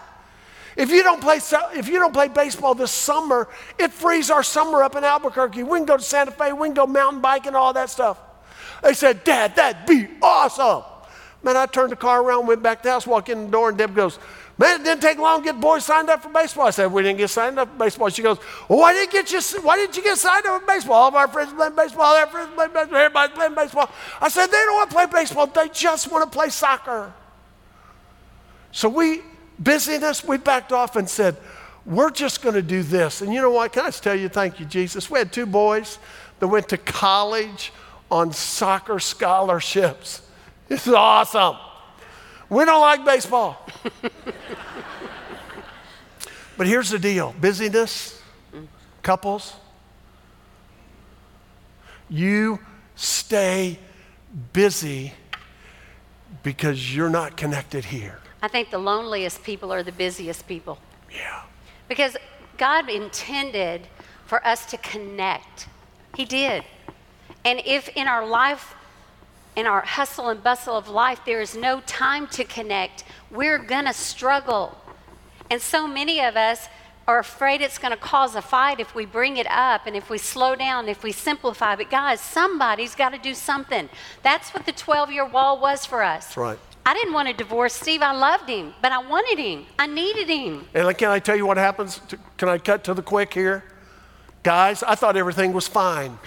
if 0.77 0.91
you 0.91 1.01
don't 1.01 1.21
play, 1.21 1.39
if 1.73 1.87
you 1.87 1.97
don't 1.97 2.13
play 2.13 2.27
baseball 2.27 2.75
this 2.75 2.91
summer, 2.91 3.47
it 3.79 3.91
frees 3.91 4.29
our 4.29 4.43
summer 4.43 4.83
up 4.83 4.95
in 4.95 5.03
Albuquerque. 5.03 5.63
We 5.63 5.79
can 5.79 5.87
go 5.87 5.97
to 5.97 6.03
Santa 6.03 6.29
Fe. 6.29 6.53
We 6.53 6.67
can 6.67 6.75
go 6.75 6.85
mountain 6.85 7.19
biking, 7.19 7.55
all 7.55 7.73
that 7.73 7.89
stuff. 7.89 8.19
They 8.83 8.93
said, 8.93 9.23
Dad, 9.23 9.55
that'd 9.55 9.87
be 9.87 10.07
awesome. 10.21 10.83
Man, 11.41 11.57
I 11.57 11.65
turned 11.65 11.91
the 11.91 11.95
car 11.95 12.21
around, 12.21 12.45
went 12.45 12.61
back 12.61 12.83
to 12.83 12.89
the 12.89 12.91
house, 12.91 13.07
walked 13.07 13.29
in 13.29 13.45
the 13.45 13.51
door, 13.51 13.69
and 13.69 13.77
Deb 13.79 13.95
goes, 13.95 14.19
Man, 14.57 14.81
it 14.81 14.83
didn't 14.83 15.01
take 15.01 15.17
long 15.17 15.39
to 15.39 15.45
get 15.45 15.59
boys 15.59 15.85
signed 15.85 16.09
up 16.09 16.21
for 16.21 16.29
baseball. 16.29 16.67
I 16.67 16.71
said, 16.71 16.91
We 16.91 17.01
didn't 17.01 17.17
get 17.17 17.29
signed 17.29 17.57
up 17.57 17.69
for 17.71 17.77
baseball. 17.77 18.09
She 18.09 18.21
goes, 18.21 18.37
Well, 18.67 18.79
why 18.79 18.93
didn't, 18.93 19.11
get 19.11 19.31
you, 19.31 19.41
why 19.61 19.77
didn't 19.77 19.95
you 19.97 20.03
get 20.03 20.17
signed 20.17 20.45
up 20.45 20.61
for 20.61 20.67
baseball? 20.67 20.95
All 20.95 21.07
of 21.07 21.15
our 21.15 21.27
friends 21.27 21.53
playing 21.53 21.75
baseball, 21.75 22.03
all 22.03 22.15
our 22.15 22.27
friends 22.27 22.51
playing 22.53 22.73
baseball, 22.73 22.97
everybody's 22.97 23.35
playing 23.35 23.55
baseball. 23.55 23.89
I 24.19 24.29
said, 24.29 24.47
They 24.47 24.57
don't 24.57 24.75
want 24.75 24.89
to 24.89 24.95
play 24.95 25.05
baseball, 25.07 25.47
they 25.47 25.69
just 25.69 26.11
want 26.11 26.29
to 26.29 26.37
play 26.37 26.49
soccer. 26.49 27.13
So 28.71 28.87
we, 28.87 29.21
busyness, 29.59 30.23
we 30.23 30.37
backed 30.37 30.71
off 30.71 30.95
and 30.95 31.09
said, 31.09 31.37
We're 31.85 32.11
just 32.11 32.41
going 32.41 32.55
to 32.55 32.61
do 32.61 32.83
this. 32.83 33.21
And 33.21 33.33
you 33.33 33.41
know 33.41 33.51
what? 33.51 33.73
Can 33.73 33.83
I 33.83 33.87
just 33.87 34.03
tell 34.03 34.15
you, 34.15 34.29
thank 34.29 34.59
you, 34.59 34.65
Jesus? 34.65 35.09
We 35.09 35.19
had 35.19 35.33
two 35.33 35.45
boys 35.45 35.97
that 36.39 36.47
went 36.47 36.69
to 36.69 36.77
college 36.77 37.71
on 38.11 38.33
soccer 38.33 38.99
scholarships. 38.99 40.21
This 40.67 40.85
is 40.85 40.93
awesome. 40.93 41.57
We 42.51 42.65
don't 42.65 42.81
like 42.81 43.05
baseball. 43.05 43.65
but 46.57 46.67
here's 46.67 46.89
the 46.89 46.99
deal 46.99 47.33
busyness, 47.39 48.21
couples, 49.01 49.53
you 52.09 52.59
stay 52.95 53.79
busy 54.51 55.13
because 56.43 56.93
you're 56.93 57.09
not 57.09 57.37
connected 57.37 57.85
here. 57.85 58.19
I 58.41 58.49
think 58.49 58.69
the 58.69 58.79
loneliest 58.79 59.43
people 59.43 59.71
are 59.71 59.81
the 59.81 59.93
busiest 59.93 60.45
people. 60.45 60.77
Yeah. 61.09 61.43
Because 61.87 62.17
God 62.57 62.89
intended 62.89 63.87
for 64.25 64.45
us 64.45 64.65
to 64.65 64.77
connect. 64.77 65.67
He 66.17 66.25
did. 66.25 66.65
And 67.45 67.61
if 67.65 67.87
in 67.95 68.09
our 68.09 68.25
life 68.25 68.75
in 69.55 69.67
our 69.67 69.81
hustle 69.81 70.29
and 70.29 70.43
bustle 70.43 70.77
of 70.77 70.87
life, 70.87 71.21
there 71.25 71.41
is 71.41 71.55
no 71.55 71.81
time 71.81 72.27
to 72.27 72.43
connect, 72.43 73.03
we're 73.29 73.57
going 73.57 73.85
to 73.85 73.93
struggle. 73.93 74.77
And 75.49 75.61
so 75.61 75.87
many 75.87 76.21
of 76.21 76.37
us 76.37 76.69
are 77.07 77.19
afraid 77.19 77.61
it's 77.61 77.77
going 77.77 77.91
to 77.91 77.97
cause 77.97 78.35
a 78.35 78.41
fight 78.41 78.79
if 78.79 78.95
we 78.95 79.05
bring 79.05 79.37
it 79.37 79.47
up 79.49 79.85
and 79.85 79.95
if 79.95 80.09
we 80.09 80.17
slow 80.17 80.55
down, 80.55 80.87
if 80.87 81.03
we 81.03 81.11
simplify. 81.11 81.75
But 81.75 81.89
guys, 81.89 82.21
somebody's 82.21 82.95
got 82.95 83.09
to 83.09 83.17
do 83.17 83.33
something. 83.33 83.89
That's 84.23 84.53
what 84.53 84.65
the 84.65 84.71
12 84.71 85.11
year 85.11 85.27
wall 85.27 85.59
was 85.59 85.85
for 85.85 86.03
us. 86.03 86.27
That's 86.27 86.37
right. 86.37 86.59
I 86.85 86.93
didn't 86.93 87.13
want 87.13 87.27
to 87.27 87.33
divorce 87.33 87.73
Steve. 87.73 88.01
I 88.01 88.13
loved 88.13 88.49
him, 88.49 88.73
but 88.81 88.91
I 88.91 88.99
wanted 88.99 89.37
him. 89.37 89.65
I 89.77 89.87
needed 89.87 90.29
him. 90.29 90.65
And 90.73 90.97
can 90.97 91.09
I 91.09 91.19
tell 91.19 91.35
you 91.35 91.45
what 91.45 91.57
happens? 91.57 91.99
Can 92.37 92.49
I 92.49 92.57
cut 92.57 92.83
to 92.85 92.93
the 92.93 93.03
quick 93.03 93.33
here? 93.33 93.63
Guys, 94.41 94.81
I 94.81 94.95
thought 94.95 95.15
everything 95.15 95.53
was 95.53 95.67
fine 95.67 96.17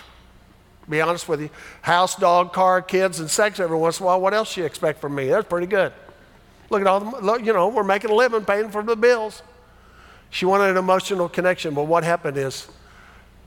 be 0.89 1.01
honest 1.01 1.29
with 1.29 1.41
you. 1.41 1.51
House, 1.83 2.17
dog, 2.17 2.53
car, 2.53 2.83
kids, 2.83 3.21
and 3.21 3.31
sex 3.31 3.61
every 3.61 3.77
once 3.77 4.01
in 4.01 4.05
a 4.05 4.07
while. 4.07 4.21
What 4.21 4.35
else 4.35 4.57
you 4.57 4.65
expect 4.65 5.01
from 5.01 5.15
me? 5.15 5.29
That's 5.29 5.49
pretty 5.49 5.67
good. 5.67 5.93
Look 6.71 6.81
at 6.81 6.87
all 6.87 7.01
the, 7.01 7.43
you 7.43 7.53
know, 7.53 7.69
we're 7.69 7.85
making 7.85 8.11
a 8.11 8.15
living, 8.15 8.45
paying 8.45 8.71
for 8.71 8.83
the 8.83 8.97
bills. 8.97 9.43
She 10.31 10.47
wanted 10.47 10.71
an 10.71 10.77
emotional 10.77 11.29
connection, 11.29 11.75
but 11.75 11.85
what 11.85 12.05
happened 12.05 12.37
is 12.37 12.67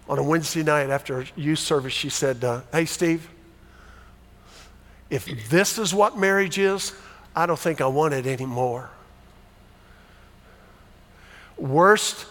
on 0.08 0.18
a 0.18 0.24
Wednesday 0.24 0.64
night 0.64 0.90
after 0.90 1.26
youth 1.36 1.60
service, 1.60 1.94
she 1.94 2.10
said, 2.10 2.44
uh, 2.44 2.62
Hey, 2.72 2.86
Steve, 2.86 3.30
if 5.10 5.50
this 5.50 5.78
is 5.78 5.94
what 5.94 6.18
marriage 6.18 6.58
is, 6.58 6.94
I 7.36 7.46
don't 7.46 7.60
think 7.60 7.82
I 7.82 7.88
want 7.88 8.14
it 8.14 8.26
anymore. 8.26 8.90
Worst 11.58 12.26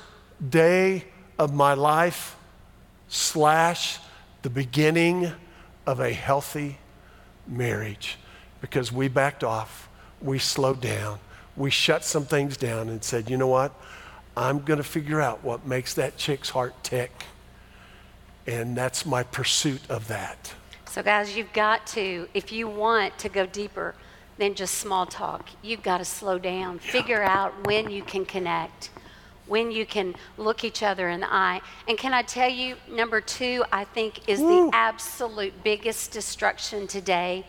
day 0.46 1.04
of 1.38 1.52
my 1.52 1.74
life, 1.74 2.36
slash, 3.08 3.98
the 4.46 4.50
beginning 4.50 5.32
of 5.88 5.98
a 5.98 6.12
healthy 6.12 6.78
marriage 7.48 8.16
because 8.60 8.92
we 8.92 9.08
backed 9.08 9.42
off, 9.42 9.88
we 10.22 10.38
slowed 10.38 10.80
down, 10.80 11.18
we 11.56 11.68
shut 11.68 12.04
some 12.04 12.24
things 12.24 12.56
down 12.56 12.88
and 12.88 13.02
said, 13.02 13.28
you 13.28 13.36
know 13.36 13.48
what? 13.48 13.74
I'm 14.36 14.60
going 14.60 14.76
to 14.76 14.84
figure 14.84 15.20
out 15.20 15.42
what 15.42 15.66
makes 15.66 15.94
that 15.94 16.16
chick's 16.16 16.48
heart 16.48 16.74
tick. 16.84 17.10
And 18.46 18.76
that's 18.76 19.04
my 19.04 19.24
pursuit 19.24 19.80
of 19.88 20.06
that. 20.06 20.54
So, 20.84 21.02
guys, 21.02 21.36
you've 21.36 21.52
got 21.52 21.84
to, 21.88 22.28
if 22.32 22.52
you 22.52 22.68
want 22.68 23.18
to 23.18 23.28
go 23.28 23.46
deeper 23.46 23.96
than 24.38 24.54
just 24.54 24.74
small 24.74 25.06
talk, 25.06 25.48
you've 25.60 25.82
got 25.82 25.98
to 25.98 26.04
slow 26.04 26.38
down, 26.38 26.74
yeah. 26.84 26.92
figure 26.92 27.22
out 27.24 27.66
when 27.66 27.90
you 27.90 28.04
can 28.04 28.24
connect 28.24 28.90
when 29.46 29.70
you 29.70 29.86
can 29.86 30.14
look 30.36 30.64
each 30.64 30.82
other 30.82 31.08
in 31.08 31.20
the 31.20 31.32
eye. 31.32 31.60
And 31.88 31.96
can 31.96 32.12
I 32.12 32.22
tell 32.22 32.48
you, 32.48 32.76
number 32.90 33.20
two, 33.20 33.64
I 33.72 33.84
think 33.84 34.28
is 34.28 34.40
the 34.40 34.70
absolute 34.72 35.62
biggest 35.62 36.10
destruction 36.10 36.86
today 36.86 37.46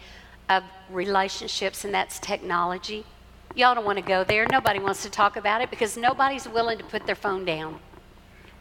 of 0.49 0.63
relationships, 0.89 1.83
and 1.83 1.93
that's 1.93 2.19
technology. 2.19 3.05
Y'all 3.55 3.73
don't 3.73 3.85
want 3.85 3.97
to 3.97 4.03
go 4.03 4.23
there. 4.23 4.45
Nobody 4.51 4.79
wants 4.79 5.03
to 5.03 5.09
talk 5.09 5.35
about 5.35 5.61
it 5.61 5.69
because 5.69 5.97
nobody's 5.97 6.47
willing 6.47 6.77
to 6.77 6.83
put 6.83 7.05
their 7.05 7.15
phone 7.15 7.43
down. 7.43 7.79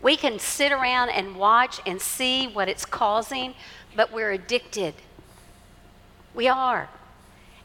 We 0.01 0.17
can 0.17 0.39
sit 0.39 0.73
around 0.73 1.11
and 1.11 1.37
watch 1.37 1.81
and 1.87 2.01
see 2.01 2.47
what 2.47 2.69
it's 2.69 2.85
causing, 2.85 3.55
but 3.95 4.13
we're 4.13 4.33
addicted. 4.33 4.95
We 6.35 6.49
are. 6.49 6.89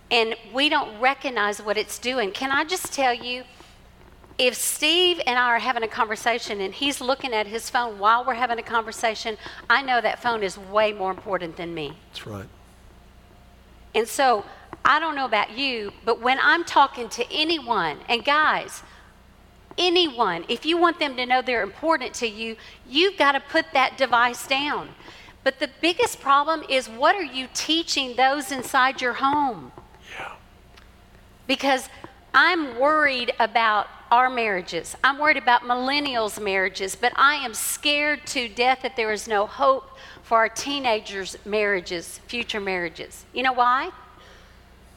And 0.10 0.36
we 0.54 0.68
don't 0.68 1.00
recognize 1.00 1.62
what 1.62 1.78
it's 1.78 1.98
doing. 1.98 2.32
Can 2.32 2.52
I 2.52 2.66
just 2.66 2.94
tell 2.94 3.14
you? 3.14 3.44
If 4.38 4.56
Steve 4.56 5.22
and 5.28 5.38
I 5.38 5.48
are 5.48 5.60
having 5.60 5.84
a 5.84 5.88
conversation 5.88 6.62
and 6.62 6.74
he's 6.74 7.02
looking 7.02 7.34
at 7.34 7.48
his 7.48 7.70
phone 7.70 8.00
while 8.00 8.26
we're 8.26 8.34
having 8.34 8.60
a 8.60 8.64
conversation, 8.64 9.38
I 9.70 9.82
know 9.82 10.02
that 10.02 10.22
phone 10.22 10.44
is 10.44 10.58
way 10.58 10.94
more 10.94 11.12
important 11.12 11.58
than 11.58 11.74
me. 11.74 11.98
That's 12.12 12.28
right. 12.28 12.48
And 13.94 14.08
so 14.08 14.46
I 14.86 15.00
don't 15.00 15.16
know 15.16 15.26
about 15.26 15.58
you, 15.58 15.92
but 16.06 16.22
when 16.22 16.40
I'm 16.42 16.64
talking 16.64 17.10
to 17.10 17.32
anyone, 17.32 18.00
and 18.08 18.24
guys, 18.24 18.84
anyone, 19.78 20.46
if 20.48 20.66
you 20.66 20.78
want 20.78 21.00
them 21.00 21.16
to 21.18 21.26
know 21.26 21.42
they're 21.42 21.64
important 21.64 22.14
to 22.16 22.28
you, 22.28 22.56
you've 22.88 23.18
got 23.18 23.34
to 23.34 23.40
put 23.40 23.66
that 23.74 23.98
device 23.98 24.48
down. 24.48 24.90
But 25.44 25.60
the 25.60 25.70
biggest 25.82 26.22
problem 26.22 26.64
is 26.70 26.88
what 26.88 27.16
are 27.16 27.24
you 27.24 27.48
teaching 27.54 28.16
those 28.16 28.52
inside 28.52 29.02
your 29.02 29.14
home? 29.14 29.72
Yeah. 30.18 30.34
Because 31.48 31.90
I'm 32.34 32.80
worried 32.80 33.34
about 33.40 33.88
our 34.12 34.30
marriages. 34.30 34.96
I'm 35.04 35.18
worried 35.18 35.38
about 35.38 35.62
millennials' 35.62 36.42
marriages, 36.42 36.96
but 36.96 37.14
I 37.16 37.36
am 37.36 37.54
scared 37.54 38.28
to 38.28 38.50
death 38.50 38.80
that 38.84 38.98
there 38.98 39.12
is 39.12 39.28
no 39.28 39.48
hope 39.48 39.90
for 40.22 40.38
our 40.38 40.50
teenagers' 40.50 41.38
marriages, 41.46 42.20
future 42.28 42.60
marriages. 42.60 43.26
You 43.34 43.44
know 43.44 43.54
why? 43.54 43.92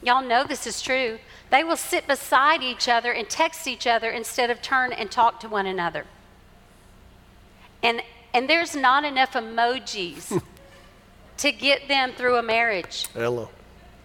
Y'all 0.03 0.21
know 0.21 0.43
this 0.43 0.67
is 0.67 0.81
true. 0.81 1.17
They 1.49 1.63
will 1.63 1.77
sit 1.77 2.07
beside 2.07 2.61
each 2.61 2.89
other 2.89 3.11
and 3.13 3.29
text 3.29 3.67
each 3.67 3.87
other 3.87 4.09
instead 4.09 4.49
of 4.51 4.61
turn 4.61 4.91
and 4.91 5.09
talk 5.09 5.39
to 5.39 5.49
one 5.49 5.65
another. 5.65 6.05
And, 7.81 8.01
and 8.33 8.49
there's 8.49 8.75
not 8.75 9.05
enough 9.05 9.33
emojis 9.33 10.41
to 11.37 11.51
get 11.51 11.87
them 11.87 12.11
through 12.11 12.35
a 12.35 12.43
marriage. 12.43 13.07
Hello. 13.13 13.49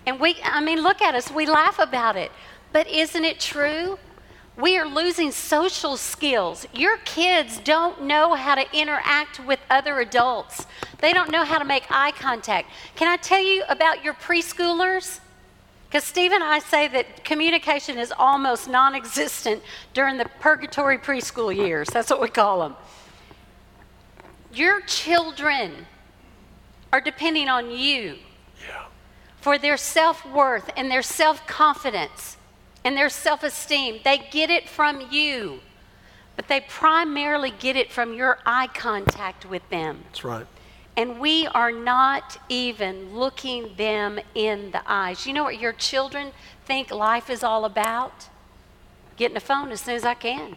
And 0.07 0.21
we, 0.21 0.37
I 0.45 0.61
mean, 0.61 0.83
look 0.83 1.03
at 1.03 1.15
us. 1.15 1.31
We 1.31 1.47
laugh 1.47 1.79
about 1.79 2.17
it. 2.17 2.31
But 2.73 2.87
isn't 2.89 3.25
it 3.25 3.41
true? 3.41 3.99
We 4.61 4.77
are 4.77 4.87
losing 4.87 5.31
social 5.31 5.97
skills. 5.97 6.67
Your 6.75 6.99
kids 6.99 7.59
don't 7.59 8.03
know 8.03 8.35
how 8.35 8.57
to 8.57 8.65
interact 8.79 9.41
with 9.41 9.59
other 9.71 10.01
adults, 10.01 10.67
they 10.99 11.13
don't 11.13 11.31
know 11.31 11.45
how 11.45 11.59
to 11.59 11.65
make 11.65 11.85
eye 11.91 12.13
contact. 12.13 12.69
Can 12.95 13.09
I 13.09 13.17
tell 13.17 13.43
you 13.43 13.63
about 13.69 14.05
your 14.05 14.15
preschoolers? 14.15 15.21
Because 15.89 16.05
Steve 16.05 16.31
and 16.31 16.45
I 16.45 16.61
say 16.61 16.87
that 16.89 17.25
communication 17.25 17.99
is 17.99 18.13
almost 18.17 18.69
non 18.69 18.95
existent 18.95 19.63
during 19.95 20.19
the 20.19 20.27
purgatory 20.41 20.99
preschool 20.99 21.55
years. 21.55 21.89
That's 21.89 22.11
what 22.11 22.21
we 22.21 22.29
call 22.29 22.61
them. 22.61 22.77
Your 24.53 24.83
children 24.83 25.87
are 26.93 27.01
depending 27.01 27.49
on 27.49 27.71
you 27.71 28.19
yeah. 28.69 28.85
for 29.41 29.59
their 29.59 29.77
self 29.77 30.25
worth 30.27 30.71
and 30.77 30.91
their 30.91 31.03
self 31.03 31.47
confidence 31.47 32.37
and 32.85 32.97
their 32.97 33.09
self 33.11 33.43
esteem. 33.43 34.01
They 34.05 34.19
get 34.31 34.51
it 34.51 34.69
from 34.69 35.03
you, 35.11 35.61
but 36.37 36.49
they 36.49 36.61
primarily 36.63 37.51
get 37.51 37.77
it 37.77 37.93
from 37.93 38.15
your 38.15 38.39
eye 38.47 38.69
contact 38.69 39.45
with 39.49 39.69
them. 39.71 40.01
That's 40.07 40.25
right. 40.25 40.47
And 40.97 41.21
we 41.21 41.47
are 41.47 41.73
not 41.73 42.39
even 42.49 43.15
looking 43.17 43.75
them 43.77 44.19
in 44.35 44.73
the 44.73 44.83
eyes. 44.87 45.27
You 45.27 45.33
know 45.33 45.45
what 45.45 45.61
your 45.61 45.73
children 45.73 46.33
think 46.67 46.91
life 46.91 47.31
is 47.31 47.43
all 47.43 47.65
about? 47.65 48.29
Getting 49.17 49.37
a 49.37 49.41
phone 49.41 49.71
as 49.73 49.83
soon 49.83 49.95
as 49.95 50.05
I 50.05 50.15
can. 50.15 50.57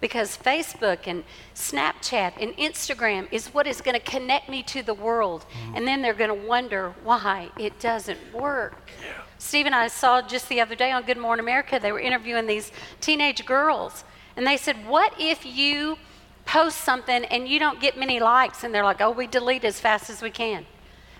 because 0.00 0.36
Facebook 0.36 1.06
and 1.06 1.22
Snapchat 1.54 2.32
and 2.40 2.54
Instagram 2.56 3.28
is 3.32 3.54
what 3.54 3.66
is 3.66 3.80
going 3.80 3.94
to 3.94 4.00
connect 4.04 4.48
me 4.48 4.62
to 4.64 4.82
the 4.82 4.92
world. 4.94 5.46
Mm. 5.70 5.76
And 5.78 5.88
then 5.88 6.02
they're 6.02 6.12
going 6.12 6.28
to 6.40 6.46
wonder 6.48 6.92
why 7.04 7.50
it 7.58 7.78
doesn't 7.80 8.18
work. 8.34 8.90
Yeah. 9.00 9.21
Steve 9.42 9.66
and 9.66 9.74
I 9.74 9.88
saw 9.88 10.22
just 10.22 10.48
the 10.48 10.60
other 10.60 10.74
day 10.74 10.92
on 10.92 11.02
Good 11.02 11.18
Morning 11.18 11.44
America, 11.44 11.78
they 11.82 11.92
were 11.92 12.00
interviewing 12.00 12.46
these 12.46 12.70
teenage 13.00 13.44
girls. 13.44 14.04
And 14.36 14.46
they 14.46 14.56
said, 14.56 14.86
What 14.86 15.12
if 15.18 15.44
you 15.44 15.98
post 16.46 16.78
something 16.78 17.24
and 17.26 17.46
you 17.46 17.58
don't 17.58 17.80
get 17.80 17.98
many 17.98 18.18
likes? 18.18 18.64
And 18.64 18.72
they're 18.72 18.84
like, 18.84 19.02
Oh, 19.02 19.10
we 19.10 19.26
delete 19.26 19.64
as 19.64 19.78
fast 19.78 20.08
as 20.08 20.22
we 20.22 20.30
can. 20.30 20.64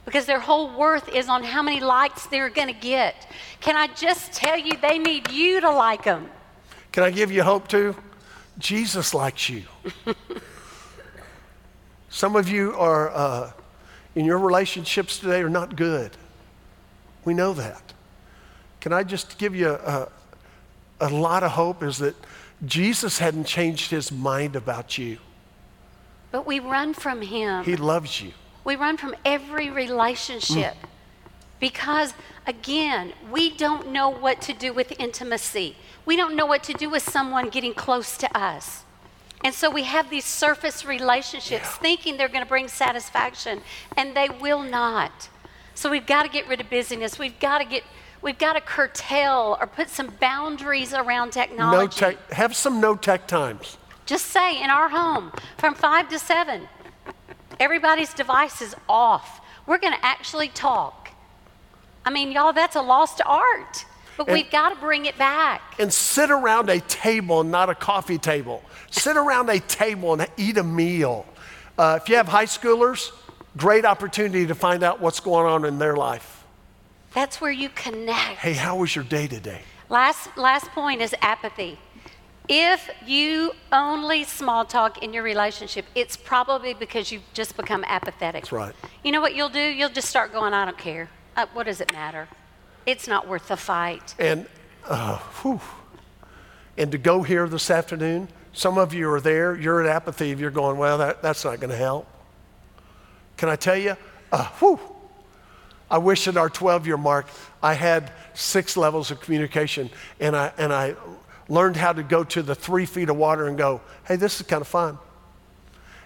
Because 0.06 0.24
their 0.24 0.38
whole 0.38 0.74
worth 0.74 1.08
is 1.08 1.28
on 1.28 1.42
how 1.42 1.62
many 1.62 1.80
likes 1.80 2.24
they're 2.26 2.48
going 2.48 2.68
to 2.68 2.80
get. 2.80 3.28
Can 3.60 3.76
I 3.76 3.88
just 3.88 4.32
tell 4.32 4.56
you, 4.56 4.78
they 4.80 4.98
need 4.98 5.30
you 5.30 5.60
to 5.60 5.70
like 5.70 6.04
them. 6.04 6.30
Can 6.92 7.02
I 7.02 7.10
give 7.10 7.30
you 7.30 7.42
hope 7.42 7.68
too? 7.68 7.94
Jesus 8.58 9.12
likes 9.12 9.48
you. 9.48 9.64
Some 12.08 12.36
of 12.36 12.48
you 12.48 12.72
are, 12.76 13.10
uh, 13.10 13.52
in 14.14 14.24
your 14.24 14.38
relationships 14.38 15.18
today, 15.18 15.42
are 15.42 15.50
not 15.50 15.76
good. 15.76 16.12
We 17.24 17.34
know 17.34 17.52
that. 17.54 17.92
Can 18.82 18.92
I 18.92 19.04
just 19.04 19.38
give 19.38 19.54
you 19.54 19.68
a, 19.68 20.08
a 21.00 21.08
lot 21.08 21.44
of 21.44 21.52
hope? 21.52 21.84
Is 21.84 21.98
that 21.98 22.16
Jesus 22.66 23.20
hadn't 23.20 23.44
changed 23.44 23.92
his 23.92 24.10
mind 24.10 24.56
about 24.56 24.98
you. 24.98 25.18
But 26.32 26.46
we 26.46 26.58
run 26.58 26.92
from 26.92 27.22
him. 27.22 27.64
He 27.64 27.76
loves 27.76 28.20
you. 28.20 28.32
We 28.64 28.74
run 28.74 28.96
from 28.96 29.14
every 29.24 29.70
relationship 29.70 30.74
mm. 30.74 30.88
because, 31.60 32.12
again, 32.44 33.12
we 33.30 33.50
don't 33.50 33.92
know 33.92 34.08
what 34.08 34.40
to 34.42 34.52
do 34.52 34.72
with 34.72 34.92
intimacy. 34.98 35.76
We 36.04 36.16
don't 36.16 36.34
know 36.34 36.46
what 36.46 36.64
to 36.64 36.72
do 36.72 36.90
with 36.90 37.04
someone 37.04 37.50
getting 37.50 37.74
close 37.74 38.16
to 38.18 38.36
us. 38.36 38.82
And 39.44 39.54
so 39.54 39.70
we 39.70 39.84
have 39.84 40.10
these 40.10 40.24
surface 40.24 40.84
relationships 40.84 41.66
yeah. 41.66 41.78
thinking 41.82 42.16
they're 42.16 42.28
going 42.28 42.44
to 42.44 42.48
bring 42.48 42.66
satisfaction, 42.66 43.60
and 43.96 44.16
they 44.16 44.28
will 44.28 44.62
not. 44.62 45.28
So 45.74 45.88
we've 45.88 46.06
got 46.06 46.24
to 46.24 46.28
get 46.28 46.48
rid 46.48 46.60
of 46.60 46.68
busyness. 46.68 47.16
We've 47.16 47.38
got 47.38 47.58
to 47.58 47.64
get 47.64 47.84
we've 48.22 48.38
got 48.38 48.54
to 48.54 48.60
curtail 48.60 49.58
or 49.60 49.66
put 49.66 49.88
some 49.88 50.08
boundaries 50.20 50.94
around 50.94 51.32
technology. 51.32 51.78
No 51.78 51.86
tech, 52.12 52.32
have 52.32 52.56
some 52.56 52.80
no 52.80 52.96
tech 52.96 53.26
times. 53.26 53.76
Just 54.06 54.26
say 54.26 54.62
in 54.62 54.70
our 54.70 54.88
home 54.88 55.32
from 55.58 55.74
5 55.74 56.08
to 56.08 56.18
7 56.18 56.68
everybody's 57.60 58.12
device 58.12 58.60
is 58.60 58.74
off. 58.88 59.40
We're 59.66 59.78
going 59.78 59.92
to 59.92 60.04
actually 60.04 60.48
talk. 60.48 61.10
I 62.04 62.10
mean, 62.10 62.32
y'all 62.32 62.52
that's 62.52 62.76
a 62.76 62.82
lost 62.82 63.20
art. 63.24 63.84
But 64.16 64.26
and, 64.26 64.34
we've 64.34 64.50
got 64.50 64.70
to 64.70 64.76
bring 64.76 65.06
it 65.06 65.16
back. 65.16 65.76
And 65.78 65.92
sit 65.92 66.30
around 66.30 66.68
a 66.68 66.80
table, 66.80 67.44
not 67.44 67.70
a 67.70 67.74
coffee 67.74 68.18
table. 68.18 68.62
sit 68.90 69.16
around 69.16 69.48
a 69.48 69.60
table 69.60 70.12
and 70.14 70.28
eat 70.36 70.58
a 70.58 70.64
meal. 70.64 71.24
Uh, 71.78 71.98
if 72.02 72.08
you 72.08 72.16
have 72.16 72.28
high 72.28 72.44
schoolers, 72.44 73.12
great 73.56 73.84
opportunity 73.84 74.46
to 74.46 74.54
find 74.54 74.82
out 74.82 75.00
what's 75.00 75.20
going 75.20 75.46
on 75.46 75.64
in 75.64 75.78
their 75.78 75.96
life. 75.96 76.41
That's 77.14 77.40
where 77.40 77.50
you 77.50 77.68
connect. 77.68 78.38
Hey, 78.38 78.54
how 78.54 78.76
was 78.76 78.94
your 78.94 79.04
day 79.04 79.26
today? 79.26 79.62
Last, 79.88 80.36
last 80.36 80.70
point 80.70 81.02
is 81.02 81.14
apathy. 81.20 81.78
If 82.48 82.90
you 83.06 83.52
only 83.70 84.24
small 84.24 84.64
talk 84.64 85.02
in 85.02 85.12
your 85.12 85.22
relationship, 85.22 85.84
it's 85.94 86.16
probably 86.16 86.74
because 86.74 87.12
you've 87.12 87.22
just 87.34 87.56
become 87.56 87.84
apathetic. 87.86 88.44
That's 88.44 88.52
right. 88.52 88.74
You 89.04 89.12
know 89.12 89.20
what 89.20 89.34
you'll 89.34 89.48
do? 89.48 89.60
You'll 89.60 89.90
just 89.90 90.08
start 90.08 90.32
going, 90.32 90.52
I 90.52 90.64
don't 90.64 90.78
care. 90.78 91.08
Uh, 91.36 91.46
what 91.52 91.66
does 91.66 91.80
it 91.80 91.92
matter? 91.92 92.28
It's 92.84 93.06
not 93.06 93.28
worth 93.28 93.48
the 93.48 93.56
fight. 93.56 94.14
And, 94.18 94.46
uh, 94.86 95.18
whew. 95.42 95.60
and 96.76 96.90
to 96.90 96.98
go 96.98 97.22
here 97.22 97.48
this 97.48 97.70
afternoon, 97.70 98.28
some 98.52 98.76
of 98.76 98.92
you 98.92 99.10
are 99.10 99.20
there, 99.20 99.54
you're 99.54 99.80
at 99.80 99.86
apathy, 99.86 100.30
you're 100.30 100.50
going, 100.50 100.78
well, 100.78 100.98
that, 100.98 101.22
that's 101.22 101.44
not 101.44 101.60
going 101.60 101.70
to 101.70 101.76
help. 101.76 102.06
Can 103.36 103.48
I 103.48 103.56
tell 103.56 103.76
you? 103.76 103.96
Uh, 104.32 104.48
whew. 104.58 104.80
I 105.92 105.98
wish 105.98 106.26
at 106.26 106.38
our 106.38 106.48
12 106.48 106.86
year 106.86 106.96
mark, 106.96 107.26
I 107.62 107.74
had 107.74 108.10
six 108.32 108.78
levels 108.78 109.10
of 109.10 109.20
communication 109.20 109.90
and 110.18 110.34
I, 110.34 110.50
and 110.56 110.72
I 110.72 110.96
learned 111.50 111.76
how 111.76 111.92
to 111.92 112.02
go 112.02 112.24
to 112.24 112.42
the 112.42 112.54
three 112.54 112.86
feet 112.86 113.10
of 113.10 113.16
water 113.16 113.46
and 113.46 113.58
go, 113.58 113.82
hey, 114.08 114.16
this 114.16 114.40
is 114.40 114.46
kind 114.46 114.62
of 114.62 114.68
fun 114.68 114.98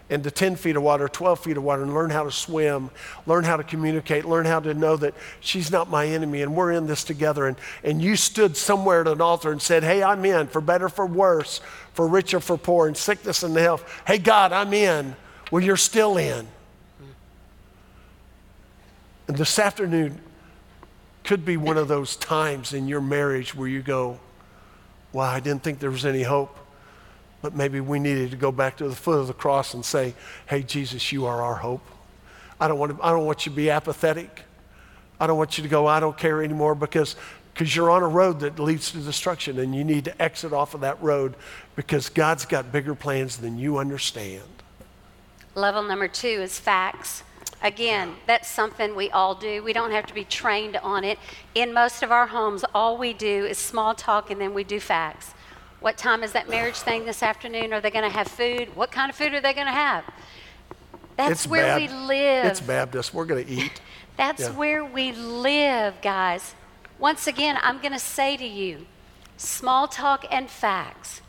into 0.09 0.31
10 0.31 0.57
feet 0.57 0.77
of 0.77 0.83
water, 0.83 1.09
12 1.09 1.41
feet 1.41 1.57
of 1.57 1.63
water, 1.63 1.83
and 1.83 1.95
learn 1.95 2.11
how 2.11 2.25
to 2.25 2.31
swim, 2.31 2.91
learn 3.27 3.45
how 3.45 3.57
to 3.57 3.65
communicate, 3.65 4.25
learn 4.25 4.45
how 4.45 4.61
to 4.61 4.75
know 4.75 4.97
that 4.97 5.15
she's 5.41 5.71
not 5.71 5.89
my 5.89 6.07
enemy 6.07 6.43
and 6.43 6.55
we're 6.55 6.73
in 6.73 6.87
this 6.87 7.05
together. 7.05 7.47
And, 7.47 7.57
and 7.85 8.03
you 8.03 8.17
stood 8.17 8.57
somewhere 8.57 9.03
at 9.03 9.09
an 9.09 9.21
altar 9.21 9.53
and 9.53 9.63
said, 9.63 9.85
Hey, 9.85 10.03
I'm 10.03 10.25
in, 10.25 10.49
for 10.49 10.61
better, 10.61 10.89
for 10.89 11.07
worse, 11.07 11.61
for 11.93 12.07
richer, 12.07 12.41
for 12.41 12.57
poor, 12.57 12.89
in 12.89 12.95
sickness 12.97 13.43
and 13.43 13.57
health. 13.57 14.03
Hey, 14.07 14.19
God, 14.19 14.53
I'm 14.53 14.73
in. 14.73 15.15
Well, 15.51 15.63
you're 15.63 15.77
still 15.77 16.17
in. 16.19 16.47
And 19.29 19.37
this 19.37 19.59
afternoon 19.59 20.21
could 21.25 21.45
be 21.45 21.57
one 21.57 21.77
of 21.77 21.89
those 21.89 22.17
times 22.17 22.73
in 22.73 22.87
your 22.87 23.01
marriage 23.01 23.55
where 23.55 23.69
you 23.69 23.83
go, 23.83 24.21
Wow, 25.13 25.31
I 25.31 25.41
didn't 25.41 25.63
think 25.63 25.79
there 25.79 25.91
was 25.91 26.05
any 26.05 26.23
hope. 26.23 26.59
But 27.43 27.55
maybe 27.55 27.81
we 27.81 27.99
needed 27.99 28.31
to 28.33 28.37
go 28.37 28.53
back 28.53 28.77
to 28.79 28.89
the 28.89 28.95
foot 28.95 29.19
of 29.19 29.27
the 29.27 29.35
cross 29.35 29.75
and 29.75 29.85
say, 29.85 30.15
Hey, 30.47 30.63
Jesus, 30.63 31.13
you 31.13 31.27
are 31.27 31.43
our 31.43 31.57
hope. 31.57 31.85
I 32.61 32.69
don't 32.69 32.79
want, 32.79 32.97
to, 32.97 33.03
I 33.03 33.11
don't 33.11 33.27
want 33.27 33.47
you 33.47 33.51
to 33.51 33.57
be 33.57 33.71
apathetic. 33.71 34.43
I 35.19 35.27
don't 35.27 35.39
want 35.39 35.57
you 35.59 35.63
to 35.63 35.69
go, 35.69 35.87
I 35.87 36.01
don't 36.01 36.17
care 36.17 36.43
anymore 36.43 36.75
because 36.75 37.17
because 37.57 37.75
you're 37.75 37.91
on 37.91 38.03
a 38.03 38.09
road 38.09 38.41
that 38.41 38.59
leads 38.59 38.93
to 38.93 38.99
destruction 38.99 39.59
and 39.59 39.75
you 39.75 39.83
need 39.83 40.05
to 40.05 40.23
exit 40.23 40.53
off 40.53 40.75
of 40.75 40.83
that 40.83 41.03
road 41.03 41.35
because 41.75 42.11
God's 42.11 42.45
got 42.45 42.71
bigger 42.71 42.95
plans 42.95 43.39
than 43.39 43.59
you 43.59 43.79
understand. 43.79 44.43
Level 45.55 45.83
number 45.83 46.07
two 46.07 46.29
is 46.29 46.61
facts. 46.61 47.23
Again, 47.63 48.17
that's 48.27 48.49
something 48.49 48.95
we 48.95 49.11
all 49.11 49.35
do. 49.35 49.63
We 49.63 49.73
don't 49.73 49.91
have 49.91 50.07
to 50.07 50.15
be 50.15 50.25
trained 50.25 50.77
on 50.77 51.05
it. 51.05 51.19
In 51.55 51.73
most 51.73 52.03
of 52.03 52.13
our 52.13 52.27
homes, 52.27 52.65
all 52.75 52.99
we 52.99 53.13
do 53.13 53.47
is 53.47 53.59
small 53.59 53.95
talk 53.95 54.31
and 54.31 54.41
then 54.41 54.53
we 54.55 54.63
do 54.63 54.79
facts. 54.79 55.33
What 55.81 55.97
time 55.97 56.23
is 56.23 56.33
that 56.33 56.49
marriage 56.49 56.77
thing 56.77 57.05
this 57.05 57.23
afternoon? 57.23 57.73
Are 57.73 57.81
they 57.81 57.91
going 57.91 58.09
to 58.09 58.15
have 58.17 58.29
food? 58.29 58.75
What 58.77 58.91
kind 58.91 59.11
of 59.11 59.17
food 59.17 59.35
are 59.35 59.41
they 59.41 59.55
going 59.55 59.67
to 59.67 59.73
have? 59.73 60.05
That's 61.17 61.31
it's 61.33 61.47
where 61.47 61.79
Bab- 61.79 61.81
we 61.81 61.89
live. 61.89 62.45
It's 62.47 62.61
Baptist. 62.61 63.15
We're 63.15 63.25
going 63.25 63.45
to 63.45 63.51
eat. 63.51 63.81
That's 64.17 64.43
yeah. 64.43 64.53
where 64.53 64.85
we 64.85 65.13
live, 65.13 65.95
guys. 66.03 66.55
Once 66.99 67.27
again, 67.27 67.59
I'm 67.63 67.81
going 67.81 67.93
to 67.93 67.99
say 67.99 68.37
to 68.37 68.47
you 68.47 68.87
small 69.37 69.87
talk 69.87 70.27
and 70.31 70.49
facts 70.49 71.21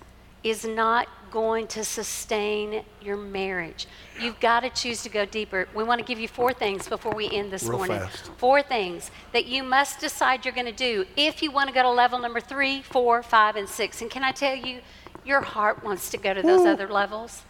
is 0.44 0.66
not 0.66 1.08
going 1.32 1.68
to 1.68 1.84
sustain 1.84 2.84
your 3.02 3.18
marriage. 3.18 3.88
You've 4.20 4.40
got 4.40 4.62
to 4.62 4.70
choose 4.70 5.04
to 5.04 5.10
go 5.10 5.26
deeper. 5.26 5.68
We 5.76 5.84
want 5.84 6.00
to 6.00 6.06
give 6.06 6.20
you 6.20 6.28
four 6.28 6.54
things 6.54 6.88
before 6.88 7.14
we 7.14 7.30
end 7.30 7.52
this 7.52 7.64
Real 7.64 7.78
morning. 7.78 8.00
Fast. 8.00 8.32
Four 8.38 8.62
things 8.62 9.12
that 9.34 9.46
you 9.46 9.64
must 9.64 10.00
decide 10.00 10.46
you're 10.46 10.54
going 10.54 10.66
to 10.66 10.72
do 10.72 11.06
if 11.16 11.42
you 11.42 11.52
want 11.52 11.70
to 11.70 11.74
go 11.74 11.84
to 11.84 11.90
level 11.92 12.20
number 12.20 12.40
three, 12.40 12.82
four, 12.82 13.22
five, 13.24 13.56
and 13.56 13.70
six. 13.70 14.02
And 14.02 14.10
can 14.10 14.24
I 14.24 14.32
tell 14.32 14.56
you, 14.56 14.80
your 15.26 15.42
heart 15.42 15.84
wants 15.84 16.10
to 16.12 16.18
go 16.18 16.34
to 16.34 16.42
those 16.42 16.62
Ooh. 16.62 16.70
other 16.70 16.88
levels. 16.88 17.44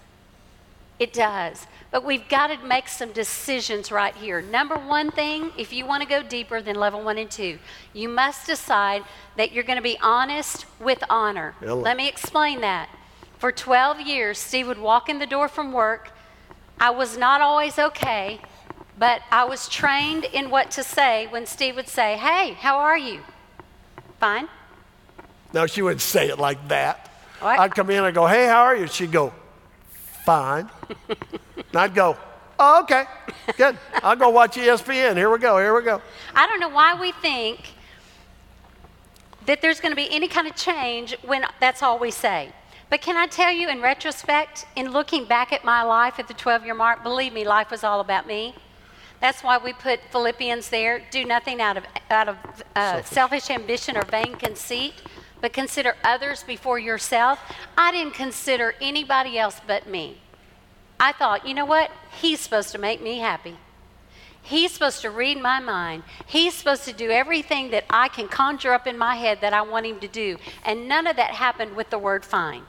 It 1.00 1.14
does. 1.14 1.68
But 1.92 2.04
we've 2.04 2.28
got 2.28 2.48
to 2.48 2.58
make 2.66 2.88
some 2.88 3.12
decisions 3.12 3.92
right 3.92 4.16
here. 4.16 4.42
Number 4.42 4.76
one 4.76 5.12
thing, 5.12 5.52
if 5.58 5.72
you 5.72 5.86
want 5.86 6.02
to 6.02 6.10
go 6.10 6.24
deeper 6.24 6.60
than 6.60 6.76
level 6.76 7.04
one 7.04 7.18
and 7.18 7.30
two, 7.30 7.60
you 7.94 8.10
must 8.10 8.48
decide 8.48 9.04
that 9.36 9.52
you're 9.52 9.64
going 9.64 9.78
to 9.78 9.84
be 9.84 9.98
honest 10.02 10.66
with 10.80 11.04
honor. 11.10 11.54
Let 11.62 11.98
me 11.98 12.10
explain 12.10 12.62
that. 12.62 12.90
For 13.38 13.52
12 13.52 14.02
years, 14.02 14.40
Steve 14.40 14.68
would 14.68 14.80
walk 14.80 15.10
in 15.10 15.20
the 15.20 15.28
door 15.28 15.48
from 15.48 15.72
work. 15.72 16.12
I 16.80 16.90
was 16.90 17.18
not 17.18 17.42
always 17.42 17.78
okay, 17.78 18.40
but 18.98 19.22
I 19.32 19.44
was 19.44 19.70
trained 19.70 20.26
in 20.26 20.50
what 20.50 20.72
to 20.72 20.84
say 20.84 21.28
when 21.28 21.46
Steve 21.46 21.76
would 21.76 21.88
say, 21.88 22.18
Hey, 22.18 22.54
how 22.54 22.80
are 22.80 22.98
you? 22.98 23.22
Fine. 24.20 24.48
No, 25.54 25.68
she 25.68 25.82
wouldn't 25.82 26.02
say 26.02 26.30
it 26.30 26.40
like 26.40 26.68
that. 26.70 27.12
What? 27.40 27.60
I'd 27.60 27.76
come 27.76 27.90
in 27.92 28.04
and 28.04 28.16
go, 28.16 28.26
Hey, 28.26 28.48
how 28.48 28.64
are 28.64 28.76
you? 28.76 28.88
She'd 28.88 29.12
go, 29.12 29.34
Fine. 30.26 30.70
and 31.10 31.76
I'd 31.76 31.94
go, 31.94 32.18
Oh, 32.60 32.82
okay, 32.82 33.04
good. 33.56 33.78
I'll 34.02 34.16
go 34.16 34.30
watch 34.30 34.56
ESPN. 34.56 35.16
Here 35.16 35.30
we 35.30 35.38
go, 35.38 35.60
here 35.60 35.76
we 35.76 35.84
go. 35.84 36.02
I 36.36 36.48
don't 36.48 36.60
know 36.60 36.70
why 36.70 37.00
we 37.00 37.12
think 37.12 37.60
that 39.46 39.62
there's 39.62 39.80
going 39.80 39.92
to 39.92 39.96
be 39.96 40.12
any 40.12 40.28
kind 40.28 40.48
of 40.48 40.56
change 40.56 41.16
when 41.22 41.46
that's 41.60 41.84
all 41.84 42.00
we 42.00 42.10
say. 42.10 42.52
But 42.90 43.02
can 43.02 43.18
I 43.18 43.28
tell 43.28 43.52
you, 43.52 43.70
in 43.70 43.82
retrospect, 43.82 44.66
in 44.76 44.92
looking 44.92 45.26
back 45.26 45.52
at 45.52 45.66
my 45.66 45.84
life 45.84 46.20
at 46.20 46.28
the 46.28 46.34
12 46.34 46.66
year 46.66 46.74
mark, 46.74 47.04
believe 47.04 47.34
me, 47.34 47.46
life 47.46 47.70
was 47.70 47.84
all 47.84 48.00
about 48.00 48.28
me. 48.28 48.56
That's 49.20 49.44
why 49.44 49.58
we 49.58 49.74
put 49.74 50.00
Philippians 50.12 50.70
there. 50.70 51.02
Do 51.12 51.26
nothing 51.26 51.60
out 51.60 51.78
of, 51.78 51.84
out 52.10 52.30
of 52.30 52.38
uh, 52.76 53.02
selfish. 53.02 53.10
selfish 53.10 53.50
ambition 53.50 53.98
or 53.98 54.04
vain 54.04 54.36
conceit, 54.36 54.94
but 55.42 55.54
consider 55.54 55.96
others 56.04 56.44
before 56.44 56.80
yourself. 56.80 57.40
I 57.78 57.92
didn't 57.92 58.14
consider 58.14 58.76
anybody 58.80 59.38
else 59.38 59.60
but 59.66 59.88
me. 59.88 60.22
I 61.00 61.12
thought, 61.12 61.48
you 61.48 61.54
know 61.54 61.66
what? 61.66 61.92
He's 62.22 62.40
supposed 62.40 62.72
to 62.72 62.78
make 62.78 63.02
me 63.02 63.20
happy. 63.20 63.58
He's 64.42 64.72
supposed 64.72 65.02
to 65.02 65.12
read 65.12 65.42
my 65.42 65.60
mind. 65.60 66.04
He's 66.26 66.54
supposed 66.54 66.86
to 66.86 66.94
do 66.94 67.10
everything 67.10 67.72
that 67.72 67.84
I 67.90 68.08
can 68.08 68.30
conjure 68.30 68.72
up 68.72 68.88
in 68.88 68.98
my 68.98 69.16
head 69.18 69.40
that 69.42 69.52
I 69.52 69.62
want 69.62 69.86
him 69.86 70.00
to 70.00 70.08
do. 70.08 70.38
And 70.64 70.88
none 70.88 71.06
of 71.06 71.18
that 71.18 71.32
happened 71.32 71.76
with 71.76 71.90
the 71.90 72.00
word 72.00 72.24
fine. 72.24 72.64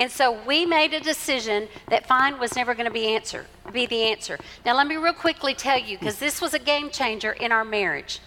And 0.00 0.10
so 0.10 0.38
we 0.46 0.64
made 0.64 0.94
a 0.94 1.00
decision 1.00 1.68
that 1.88 2.06
fine 2.06 2.38
was 2.38 2.54
never 2.54 2.74
going 2.74 2.86
to 2.86 2.92
be 2.92 3.08
answer, 3.08 3.46
be 3.72 3.86
the 3.86 4.04
answer. 4.04 4.38
Now 4.64 4.76
let 4.76 4.86
me 4.86 4.96
real 4.96 5.12
quickly 5.12 5.54
tell 5.54 5.78
you 5.78 5.98
because 5.98 6.18
this 6.18 6.40
was 6.40 6.54
a 6.54 6.58
game 6.58 6.90
changer 6.90 7.32
in 7.32 7.50
our 7.50 7.64
marriage. 7.64 8.20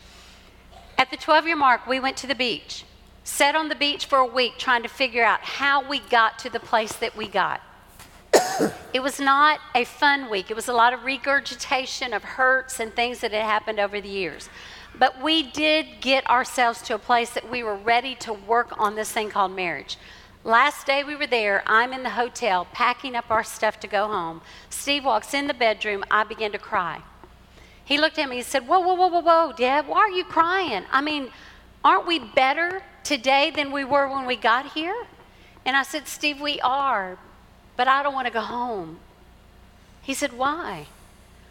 At 0.98 1.10
the 1.12 1.18
12 1.18 1.48
year 1.48 1.56
mark, 1.56 1.88
we 1.88 2.00
went 2.00 2.18
to 2.18 2.28
the 2.28 2.36
beach, 2.36 2.84
sat 3.24 3.56
on 3.56 3.70
the 3.70 3.76
beach 3.76 4.06
for 4.06 4.20
a 4.20 4.26
week 4.26 4.54
trying 4.58 4.84
to 4.84 4.90
figure 4.90 5.24
out 5.24 5.42
how 5.42 5.88
we 5.88 6.00
got 6.00 6.38
to 6.40 6.50
the 6.50 6.60
place 6.60 6.94
that 6.94 7.16
we 7.16 7.28
got. 7.28 7.62
it 8.94 9.02
was 9.02 9.20
not 9.20 9.60
a 9.74 9.86
fun 9.86 10.30
week. 10.30 10.52
It 10.52 10.56
was 10.56 10.68
a 10.68 10.74
lot 10.74 10.94
of 10.94 11.06
regurgitation 11.06 12.14
of 12.14 12.24
hurts 12.24 12.80
and 12.80 12.94
things 12.94 13.20
that 13.22 13.32
had 13.32 13.44
happened 13.44 13.80
over 13.80 14.02
the 14.02 14.10
years. 14.10 14.50
But 14.98 15.22
we 15.22 15.44
did 15.44 15.88
get 16.02 16.30
ourselves 16.30 16.82
to 16.84 16.96
a 16.96 17.00
place 17.00 17.30
that 17.32 17.50
we 17.50 17.64
were 17.64 17.76
ready 17.76 18.16
to 18.16 18.34
work 18.34 18.78
on 18.78 18.96
this 18.96 19.12
thing 19.12 19.30
called 19.30 19.56
marriage. 19.56 19.98
Last 20.44 20.88
day 20.88 21.04
we 21.04 21.16
were 21.16 21.28
there, 21.28 21.62
I'm 21.68 21.94
in 21.94 22.02
the 22.02 22.10
hotel 22.12 22.66
packing 22.74 23.16
up 23.16 23.30
our 23.30 23.44
stuff 23.44 23.80
to 23.82 23.88
go 23.88 24.08
home. 24.08 24.42
Steve 24.70 25.06
walks 25.06 25.34
in 25.34 25.48
the 25.48 25.54
bedroom. 25.54 26.04
I 26.10 26.24
begin 26.24 26.52
to 26.54 26.58
cry. 26.58 27.02
He 27.86 27.98
looked 27.98 28.18
at 28.18 28.28
me 28.28 28.38
and 28.38 28.46
said, 28.46 28.68
Whoa, 28.68 28.80
whoa, 28.80 28.96
whoa, 28.96 29.08
whoa, 29.08 29.22
whoa, 29.22 29.54
Deb, 29.56 29.88
why 29.88 30.00
are 30.00 30.10
you 30.10 30.24
crying? 30.24 30.84
I 30.92 31.02
mean, 31.02 31.30
aren't 31.84 32.08
we 32.08 32.20
better 32.20 32.82
today 33.04 33.52
than 33.52 33.72
we 33.72 33.84
were 33.84 34.08
when 34.08 34.26
we 34.26 34.36
got 34.36 34.72
here? 34.72 34.96
And 35.66 35.78
I 35.78 35.84
said, 35.84 36.08
Steve, 36.08 36.42
we 36.42 36.60
are, 36.62 37.20
but 37.78 37.88
I 37.88 38.02
don't 38.02 38.14
want 38.14 38.28
to 38.28 38.34
go 38.34 38.42
home. 38.42 39.00
He 40.02 40.14
said, 40.14 40.34
Why? 40.34 40.88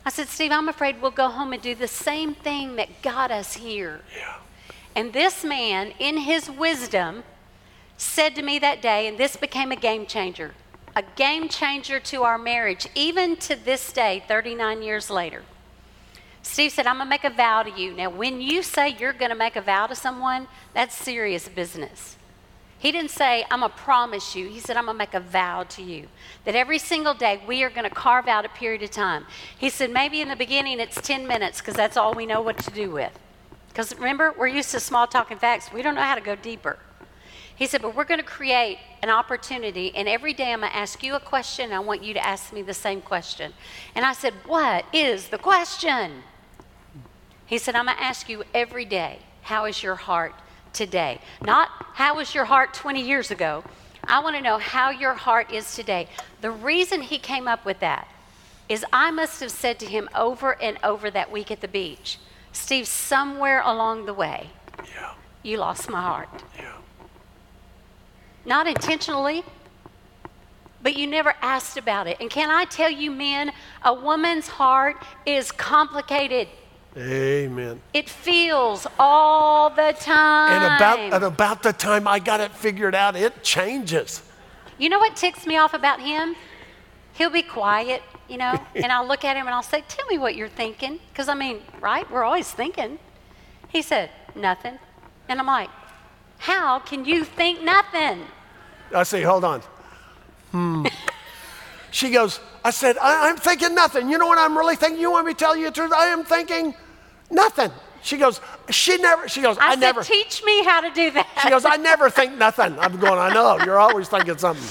I 0.04 0.10
said, 0.10 0.28
Steve, 0.28 0.50
I'm 0.50 0.68
afraid 0.68 1.00
we'll 1.00 1.10
go 1.10 1.28
home 1.28 1.52
and 1.52 1.62
do 1.62 1.74
the 1.74 1.86
same 1.86 2.34
thing 2.34 2.76
that 2.76 3.02
got 3.02 3.30
us 3.30 3.54
here. 3.54 4.00
Yeah. 4.16 4.38
And 4.96 5.12
this 5.12 5.44
man, 5.44 5.92
in 5.98 6.16
his 6.16 6.50
wisdom, 6.50 7.22
said 8.00 8.34
to 8.34 8.42
me 8.42 8.58
that 8.58 8.80
day, 8.80 9.06
and 9.06 9.18
this 9.18 9.36
became 9.36 9.70
a 9.70 9.76
game 9.76 10.06
changer, 10.06 10.54
a 10.96 11.02
game 11.16 11.48
changer 11.48 12.00
to 12.00 12.22
our 12.22 12.38
marriage, 12.38 12.86
even 12.94 13.36
to 13.36 13.54
this 13.54 13.92
day, 13.92 14.24
39 14.26 14.82
years 14.82 15.10
later. 15.10 15.42
Steve 16.42 16.72
said, 16.72 16.86
I'm 16.86 16.96
going 16.96 17.06
to 17.06 17.10
make 17.10 17.24
a 17.24 17.30
vow 17.30 17.62
to 17.62 17.70
you. 17.70 17.92
Now, 17.92 18.08
when 18.08 18.40
you 18.40 18.62
say 18.62 18.96
you're 18.98 19.12
going 19.12 19.30
to 19.30 19.36
make 19.36 19.54
a 19.54 19.60
vow 19.60 19.86
to 19.86 19.94
someone, 19.94 20.48
that's 20.72 20.94
serious 20.94 21.46
business. 21.50 22.16
He 22.78 22.90
didn't 22.90 23.10
say, 23.10 23.44
I'm 23.50 23.60
going 23.60 23.70
to 23.70 23.76
promise 23.76 24.34
you. 24.34 24.48
He 24.48 24.60
said, 24.60 24.78
I'm 24.78 24.86
going 24.86 24.94
to 24.94 24.98
make 24.98 25.12
a 25.12 25.20
vow 25.20 25.64
to 25.64 25.82
you 25.82 26.08
that 26.46 26.54
every 26.54 26.78
single 26.78 27.12
day 27.12 27.42
we 27.46 27.62
are 27.62 27.68
going 27.68 27.84
to 27.84 27.94
carve 27.94 28.26
out 28.26 28.46
a 28.46 28.48
period 28.48 28.82
of 28.82 28.90
time. 28.90 29.26
He 29.58 29.68
said, 29.68 29.90
maybe 29.90 30.22
in 30.22 30.28
the 30.28 30.36
beginning 30.36 30.80
it's 30.80 30.98
10 30.98 31.26
minutes 31.26 31.60
because 31.60 31.74
that's 31.74 31.98
all 31.98 32.14
we 32.14 32.24
know 32.24 32.40
what 32.40 32.56
to 32.60 32.70
do 32.70 32.90
with. 32.90 33.12
Because 33.68 33.94
remember, 33.96 34.34
we're 34.36 34.48
used 34.48 34.70
to 34.70 34.80
small 34.80 35.06
talk 35.06 35.30
and 35.30 35.38
facts. 35.38 35.70
We 35.70 35.82
don't 35.82 35.94
know 35.94 36.00
how 36.00 36.14
to 36.14 36.22
go 36.22 36.34
deeper. 36.34 36.78
He 37.60 37.66
said, 37.66 37.82
but 37.82 37.94
we're 37.94 38.04
going 38.04 38.20
to 38.20 38.24
create 38.26 38.78
an 39.02 39.10
opportunity, 39.10 39.94
and 39.94 40.08
every 40.08 40.32
day 40.32 40.50
I'm 40.50 40.60
going 40.60 40.72
to 40.72 40.76
ask 40.78 41.02
you 41.02 41.14
a 41.14 41.20
question, 41.20 41.66
and 41.66 41.74
I 41.74 41.80
want 41.80 42.02
you 42.02 42.14
to 42.14 42.26
ask 42.26 42.54
me 42.54 42.62
the 42.62 42.72
same 42.72 43.02
question. 43.02 43.52
And 43.94 44.02
I 44.02 44.14
said, 44.14 44.32
What 44.46 44.86
is 44.94 45.28
the 45.28 45.36
question? 45.36 46.22
He 47.44 47.58
said, 47.58 47.74
I'm 47.76 47.84
going 47.84 47.98
to 47.98 48.02
ask 48.02 48.30
you 48.30 48.44
every 48.54 48.86
day, 48.86 49.18
how 49.42 49.66
is 49.66 49.82
your 49.82 49.94
heart 49.96 50.32
today? 50.72 51.20
Not 51.42 51.68
how 51.92 52.16
was 52.16 52.34
your 52.34 52.46
heart 52.46 52.72
20 52.72 53.02
years 53.02 53.30
ago. 53.30 53.62
I 54.04 54.20
want 54.20 54.36
to 54.36 54.42
know 54.42 54.56
how 54.56 54.88
your 54.88 55.12
heart 55.12 55.52
is 55.52 55.76
today. 55.76 56.08
The 56.40 56.50
reason 56.50 57.02
he 57.02 57.18
came 57.18 57.46
up 57.46 57.66
with 57.66 57.80
that 57.80 58.08
is 58.70 58.86
I 58.90 59.10
must 59.10 59.38
have 59.40 59.50
said 59.50 59.78
to 59.80 59.86
him 59.86 60.08
over 60.14 60.58
and 60.62 60.78
over 60.82 61.10
that 61.10 61.30
week 61.30 61.50
at 61.50 61.60
the 61.60 61.68
beach, 61.68 62.18
Steve, 62.52 62.86
somewhere 62.86 63.60
along 63.62 64.06
the 64.06 64.14
way, 64.14 64.48
Yeah. 64.94 65.12
you 65.42 65.58
lost 65.58 65.90
my 65.90 66.00
heart. 66.00 66.42
Yeah. 66.56 66.72
Not 68.44 68.66
intentionally, 68.66 69.44
but 70.82 70.96
you 70.96 71.06
never 71.06 71.34
asked 71.42 71.76
about 71.76 72.06
it. 72.06 72.16
And 72.20 72.30
can 72.30 72.50
I 72.50 72.64
tell 72.64 72.90
you, 72.90 73.10
men, 73.10 73.52
a 73.84 73.92
woman's 73.92 74.48
heart 74.48 74.96
is 75.26 75.52
complicated. 75.52 76.48
Amen. 76.96 77.80
It 77.92 78.08
feels 78.08 78.86
all 78.98 79.70
the 79.70 79.94
time. 80.00 80.62
And 80.62 80.74
about, 80.74 80.98
and 80.98 81.24
about 81.24 81.62
the 81.62 81.72
time 81.72 82.08
I 82.08 82.18
got 82.18 82.40
it 82.40 82.50
figured 82.52 82.94
out, 82.94 83.14
it 83.14 83.42
changes. 83.44 84.22
You 84.78 84.88
know 84.88 84.98
what 84.98 85.14
ticks 85.14 85.46
me 85.46 85.56
off 85.56 85.74
about 85.74 86.00
him? 86.00 86.34
He'll 87.12 87.30
be 87.30 87.42
quiet, 87.42 88.02
you 88.28 88.38
know, 88.38 88.58
and 88.74 88.90
I'll 88.90 89.06
look 89.06 89.24
at 89.24 89.36
him 89.36 89.46
and 89.46 89.54
I'll 89.54 89.62
say, 89.62 89.84
Tell 89.86 90.06
me 90.06 90.18
what 90.18 90.34
you're 90.34 90.48
thinking. 90.48 90.98
Because, 91.12 91.28
I 91.28 91.34
mean, 91.34 91.60
right? 91.80 92.10
We're 92.10 92.24
always 92.24 92.50
thinking. 92.50 92.98
He 93.68 93.82
said, 93.82 94.10
Nothing. 94.34 94.78
And 95.28 95.38
I'm 95.38 95.46
like, 95.46 95.70
How 96.40 96.78
can 96.78 97.04
you 97.04 97.22
think 97.22 97.62
nothing? 97.62 98.24
I 98.94 99.02
say, 99.02 99.20
hold 99.20 99.44
on. 99.44 99.60
Hmm. 100.52 100.86
she 101.90 102.10
goes, 102.10 102.40
I 102.64 102.70
said, 102.70 102.96
I, 102.96 103.28
am 103.28 103.36
thinking 103.36 103.74
nothing. 103.74 104.08
You 104.08 104.16
know 104.16 104.26
what 104.26 104.38
I'm 104.38 104.56
really 104.56 104.74
thinking? 104.74 105.00
You 105.00 105.10
want 105.10 105.26
me 105.26 105.34
to 105.34 105.38
tell 105.38 105.54
you 105.54 105.66
the 105.66 105.72
truth? 105.72 105.92
I 105.92 106.06
am 106.06 106.24
thinking 106.24 106.74
nothing. 107.30 107.70
She 108.02 108.16
goes, 108.16 108.40
she 108.70 108.96
never, 108.96 109.28
she 109.28 109.42
goes, 109.42 109.58
I, 109.58 109.66
I, 109.66 109.70
said, 109.72 109.80
never. 109.80 110.02
Teach 110.02 110.42
me 110.42 110.64
how 110.64 110.80
to 110.80 110.90
do 110.90 111.10
that. 111.10 111.28
She 111.42 111.50
goes, 111.50 111.66
I 111.66 111.76
never 111.76 112.08
think 112.08 112.38
nothing. 112.38 112.78
I'm 112.78 112.98
going, 112.98 113.18
I 113.18 113.32
know, 113.34 113.58
you're 113.62 113.78
always 113.78 114.08
thinking 114.08 114.38
something. 114.38 114.66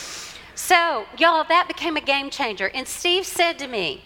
So, 0.55 1.05
y'all, 1.19 1.45
that 1.47 1.67
became 1.67 1.97
a 1.97 2.01
game 2.01 2.31
changer. 2.31 2.71
And 2.73 2.87
Steve 2.87 3.27
said 3.27 3.59
to 3.59 3.67
me, 3.67 4.03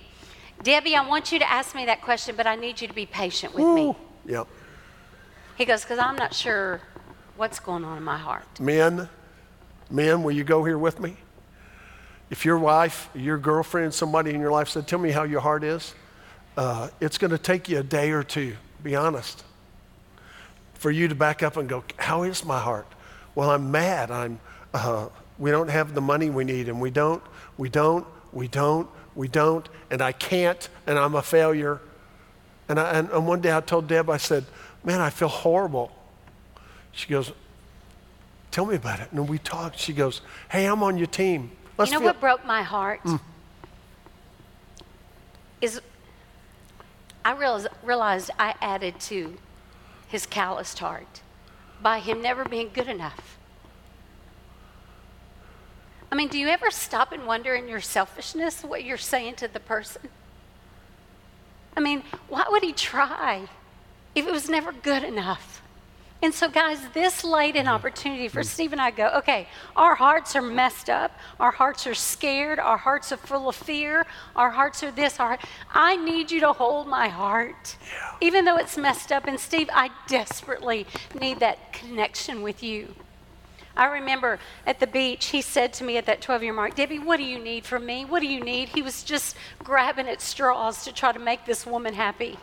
Debbie, 0.64 0.98
I 0.98 1.08
want 1.08 1.32
you 1.32 1.40
to 1.40 1.50
ask 1.50 1.76
me 1.76 1.86
that 1.86 2.02
question, 2.02 2.36
but 2.36 2.46
I 2.46 2.56
need 2.58 2.82
you 2.82 2.90
to 2.90 2.94
be 2.94 3.06
patient 3.06 3.56
with 3.56 3.66
me. 3.66 3.96
Yep. 4.26 4.48
He 5.56 5.64
goes, 5.64 5.84
because 5.84 6.00
I'm 6.00 6.18
not 6.18 6.34
sure 6.34 6.82
what's 7.36 7.60
going 7.60 7.84
on 7.84 7.98
in 7.98 8.04
my 8.04 8.18
heart. 8.18 8.60
Men, 8.60 9.10
men, 9.90 10.24
will 10.24 10.32
you 10.32 10.44
go 10.44 10.64
here 10.64 10.78
with 10.78 11.00
me? 11.00 11.18
If 12.30 12.46
your 12.46 12.58
wife, 12.58 13.10
your 13.14 13.38
girlfriend, 13.38 13.94
somebody 13.94 14.34
in 14.34 14.40
your 14.40 14.52
life 14.52 14.70
said, 14.70 14.88
Tell 14.88 15.00
me 15.00 15.12
how 15.12 15.24
your 15.24 15.42
heart 15.42 15.64
is, 15.64 15.94
uh, 16.58 16.90
it's 17.00 17.18
going 17.18 17.32
to 17.32 17.38
take 17.38 17.70
you 17.70 17.80
a 17.80 17.84
day 17.84 18.12
or 18.12 18.24
two, 18.24 18.56
be 18.82 18.96
honest, 18.96 19.44
for 20.74 20.92
you 20.92 21.08
to 21.08 21.16
back 21.16 21.44
up 21.44 21.58
and 21.58 21.68
go, 21.68 21.84
How 21.98 22.24
is 22.24 22.46
my 22.46 22.60
heart? 22.60 22.88
Well, 23.36 23.50
I'm 23.50 23.72
mad. 23.72 24.12
I'm, 24.12 24.40
uh, 24.74 25.10
we 25.38 25.52
don't 25.52 25.70
have 25.70 25.94
the 25.94 26.02
money 26.02 26.30
we 26.30 26.44
need, 26.44 26.70
and 26.70 26.80
we 26.80 26.92
don't, 26.92 27.22
we 27.58 27.70
don't, 27.70 28.06
we 28.32 28.48
don't, 28.48 28.88
we 29.16 29.28
don't, 29.28 29.68
and 29.92 30.02
I 30.02 30.12
can't, 30.12 30.70
and 30.88 30.98
I'm 30.98 31.16
a 31.16 31.22
failure. 31.22 31.82
And, 32.70 32.80
I, 32.80 32.92
and, 32.92 33.10
and 33.10 33.28
one 33.28 33.42
day 33.42 33.56
I 33.56 33.62
told 33.62 33.88
Deb, 33.88 34.10
I 34.10 34.18
said, 34.18 34.46
Man, 34.84 35.02
I 35.02 35.10
feel 35.10 35.28
horrible. 35.28 35.92
She 36.94 37.08
goes, 37.08 37.32
Tell 38.52 38.66
me 38.66 38.76
about 38.76 39.00
it. 39.00 39.12
And 39.12 39.28
we 39.28 39.40
talked. 39.40 39.80
She 39.80 39.94
goes, 39.94 40.22
Hey, 40.50 40.66
I'm 40.66 40.84
on 40.84 40.98
your 40.98 41.08
team. 41.08 41.52
Let's 41.78 41.92
you 41.92 42.00
know 42.00 42.06
what 42.06 42.22
broke 42.22 42.46
my 42.46 42.62
heart? 42.62 43.04
Mm. 43.04 43.20
Is 45.60 45.82
I 47.26 47.34
realized, 47.34 47.68
realized 47.84 48.32
I 48.38 48.54
added 48.62 49.00
to 49.02 49.38
his 50.08 50.26
calloused 50.26 50.80
heart 50.80 51.22
by 51.82 52.00
him 52.00 52.22
never 52.22 52.46
being 52.46 52.70
good 52.72 52.88
enough. 52.88 53.40
I 56.12 56.16
mean, 56.16 56.28
do 56.28 56.38
you 56.38 56.48
ever 56.48 56.70
stop 56.70 57.12
and 57.12 57.26
wonder 57.26 57.56
in 57.56 57.68
your 57.68 57.82
selfishness 57.82 58.64
what 58.64 58.84
you're 58.84 58.98
saying 58.98 59.36
to 59.36 59.48
the 59.48 59.60
person? 59.60 60.04
I 61.76 61.80
mean, 61.80 62.04
why 62.30 62.46
would 62.48 62.62
he 62.62 62.72
try 62.72 63.48
if 64.14 64.28
it 64.28 64.32
was 64.32 64.48
never 64.48 64.72
good 64.72 65.04
enough? 65.04 65.63
And 66.24 66.34
so, 66.34 66.48
guys, 66.48 66.80
this 66.94 67.26
laid 67.26 67.58
an 67.58 67.66
mm-hmm. 67.66 67.76
opportunity 67.76 68.30
for 68.30 68.40
mm-hmm. 68.40 68.48
Steve 68.48 68.72
and 68.72 68.82
I 68.82 68.92
to 68.92 68.96
go, 68.96 69.08
okay, 69.18 69.46
our 69.76 69.94
hearts 69.94 70.38
are 70.38 70.42
messed 70.42 70.90
up. 70.90 71.12
Our 71.38 71.52
hearts 71.52 71.86
are 71.86 71.94
scared. 71.94 72.60
Our 72.60 72.78
hearts 72.78 73.12
are 73.12 73.18
full 73.18 73.50
of 73.50 73.58
fear. 73.58 74.06
Our 74.34 74.50
hearts 74.50 74.84
are 74.84 74.92
this. 74.92 75.20
Our, 75.20 75.38
I 75.74 75.98
need 75.98 76.32
you 76.32 76.40
to 76.40 76.54
hold 76.54 76.88
my 76.88 77.10
heart. 77.10 77.76
Even 78.22 78.46
though 78.46 78.56
it's 78.56 78.78
messed 78.78 79.12
up. 79.12 79.28
And, 79.28 79.38
Steve, 79.38 79.70
I 79.74 79.90
desperately 80.08 80.88
need 81.20 81.42
that 81.42 81.74
connection 81.74 82.42
with 82.42 82.64
you. 82.64 82.96
I 83.76 83.88
remember 83.88 84.40
at 84.66 84.80
the 84.80 84.88
beach, 84.88 85.26
he 85.26 85.42
said 85.42 85.74
to 85.74 85.84
me 85.84 85.98
at 85.98 86.06
that 86.06 86.22
12 86.22 86.44
year 86.44 86.54
mark, 86.54 86.76
Debbie, 86.76 87.00
what 87.00 87.18
do 87.18 87.24
you 87.24 87.38
need 87.38 87.66
from 87.66 87.86
me? 87.86 88.06
What 88.06 88.22
do 88.22 88.28
you 88.28 88.40
need? 88.40 88.70
He 88.70 88.82
was 88.82 89.04
just 89.04 89.36
grabbing 89.60 90.08
at 90.08 90.22
straws 90.22 90.86
to 90.86 90.94
try 90.94 91.12
to 91.12 91.20
make 91.20 91.46
this 91.46 91.66
woman 91.66 91.94
happy. 91.96 92.38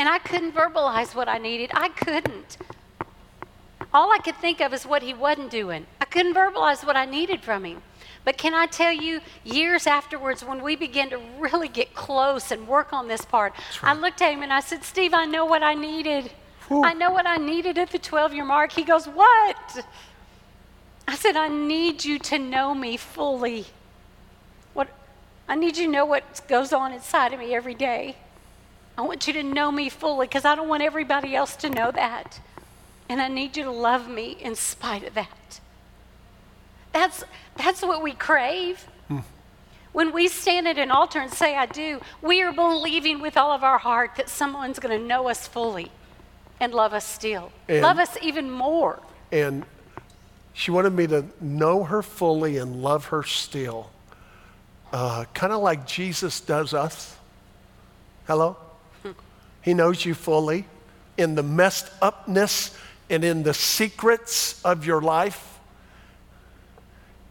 And 0.00 0.08
I 0.08 0.18
couldn't 0.18 0.52
verbalize 0.52 1.14
what 1.14 1.28
I 1.28 1.36
needed. 1.36 1.72
I 1.74 1.90
couldn't. 1.90 2.56
All 3.92 4.10
I 4.10 4.16
could 4.16 4.36
think 4.36 4.62
of 4.62 4.72
is 4.72 4.86
what 4.86 5.02
he 5.02 5.12
wasn't 5.12 5.50
doing. 5.50 5.86
I 6.00 6.06
couldn't 6.06 6.32
verbalize 6.32 6.86
what 6.86 6.96
I 6.96 7.04
needed 7.04 7.42
from 7.42 7.66
him. 7.66 7.82
But 8.24 8.38
can 8.38 8.54
I 8.54 8.64
tell 8.64 8.94
you, 8.94 9.20
years 9.44 9.86
afterwards, 9.86 10.42
when 10.42 10.62
we 10.62 10.74
began 10.74 11.10
to 11.10 11.20
really 11.38 11.68
get 11.68 11.92
close 11.92 12.50
and 12.50 12.66
work 12.66 12.94
on 12.94 13.08
this 13.08 13.26
part, 13.26 13.52
I 13.82 13.92
looked 13.92 14.22
at 14.22 14.32
him 14.32 14.42
and 14.42 14.54
I 14.54 14.60
said, 14.60 14.84
Steve, 14.84 15.12
I 15.12 15.26
know 15.26 15.44
what 15.44 15.62
I 15.62 15.74
needed. 15.74 16.30
I 16.70 16.94
know 16.94 17.10
what 17.10 17.26
I 17.26 17.36
needed 17.36 17.76
at 17.76 17.90
the 17.90 17.98
12 17.98 18.32
year 18.32 18.44
mark. 18.46 18.72
He 18.72 18.84
goes, 18.84 19.04
What? 19.04 19.84
I 21.06 21.14
said, 21.14 21.36
I 21.36 21.48
need 21.48 22.06
you 22.06 22.18
to 22.20 22.38
know 22.38 22.74
me 22.74 22.96
fully. 22.96 23.66
What 24.72 24.88
I 25.46 25.56
need 25.56 25.76
you 25.76 25.84
to 25.84 25.92
know 25.92 26.06
what 26.06 26.48
goes 26.48 26.72
on 26.72 26.90
inside 26.94 27.34
of 27.34 27.38
me 27.38 27.54
every 27.54 27.74
day. 27.74 28.16
I 29.00 29.02
want 29.02 29.26
you 29.26 29.32
to 29.32 29.42
know 29.42 29.72
me 29.72 29.88
fully 29.88 30.26
because 30.26 30.44
I 30.44 30.54
don't 30.54 30.68
want 30.68 30.82
everybody 30.82 31.34
else 31.34 31.56
to 31.56 31.70
know 31.70 31.90
that. 31.90 32.38
And 33.08 33.22
I 33.22 33.28
need 33.28 33.56
you 33.56 33.64
to 33.64 33.70
love 33.70 34.10
me 34.10 34.36
in 34.38 34.54
spite 34.54 35.04
of 35.04 35.14
that. 35.14 35.60
That's, 36.92 37.24
that's 37.56 37.80
what 37.80 38.02
we 38.02 38.12
crave. 38.12 38.86
When 39.92 40.12
we 40.12 40.28
stand 40.28 40.68
at 40.68 40.76
an 40.78 40.90
altar 40.90 41.18
and 41.18 41.32
say, 41.32 41.56
I 41.56 41.64
do, 41.64 42.00
we 42.20 42.42
are 42.42 42.52
believing 42.52 43.20
with 43.20 43.38
all 43.38 43.52
of 43.52 43.64
our 43.64 43.78
heart 43.78 44.16
that 44.16 44.28
someone's 44.28 44.78
going 44.78 44.96
to 45.00 45.04
know 45.04 45.28
us 45.28 45.48
fully 45.48 45.90
and 46.60 46.74
love 46.74 46.92
us 46.92 47.06
still, 47.06 47.52
And- 47.68 47.80
love 47.80 47.98
us 47.98 48.18
even 48.20 48.50
more. 48.50 49.00
And 49.32 49.64
she 50.52 50.70
wanted 50.70 50.92
me 50.92 51.06
to 51.06 51.24
know 51.40 51.84
her 51.84 52.02
fully 52.02 52.58
and 52.58 52.82
love 52.82 53.06
her 53.06 53.22
still, 53.22 53.90
uh, 54.92 55.24
kind 55.32 55.54
of 55.54 55.62
like 55.62 55.86
Jesus 55.86 56.40
does 56.40 56.74
us. 56.74 57.16
Hello? 58.26 58.56
He 59.62 59.74
knows 59.74 60.04
you 60.04 60.14
fully 60.14 60.66
in 61.16 61.34
the 61.34 61.42
messed 61.42 61.90
upness 62.00 62.76
and 63.10 63.24
in 63.24 63.42
the 63.42 63.54
secrets 63.54 64.60
of 64.64 64.86
your 64.86 65.00
life. 65.00 65.58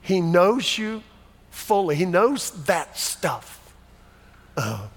He 0.02 0.22
knows 0.22 0.78
you 0.78 1.04
fully. 1.52 1.96
He 1.96 2.06
knows 2.06 2.52
that 2.66 2.98
stuff. 2.98 3.74
Uh, 4.58 4.88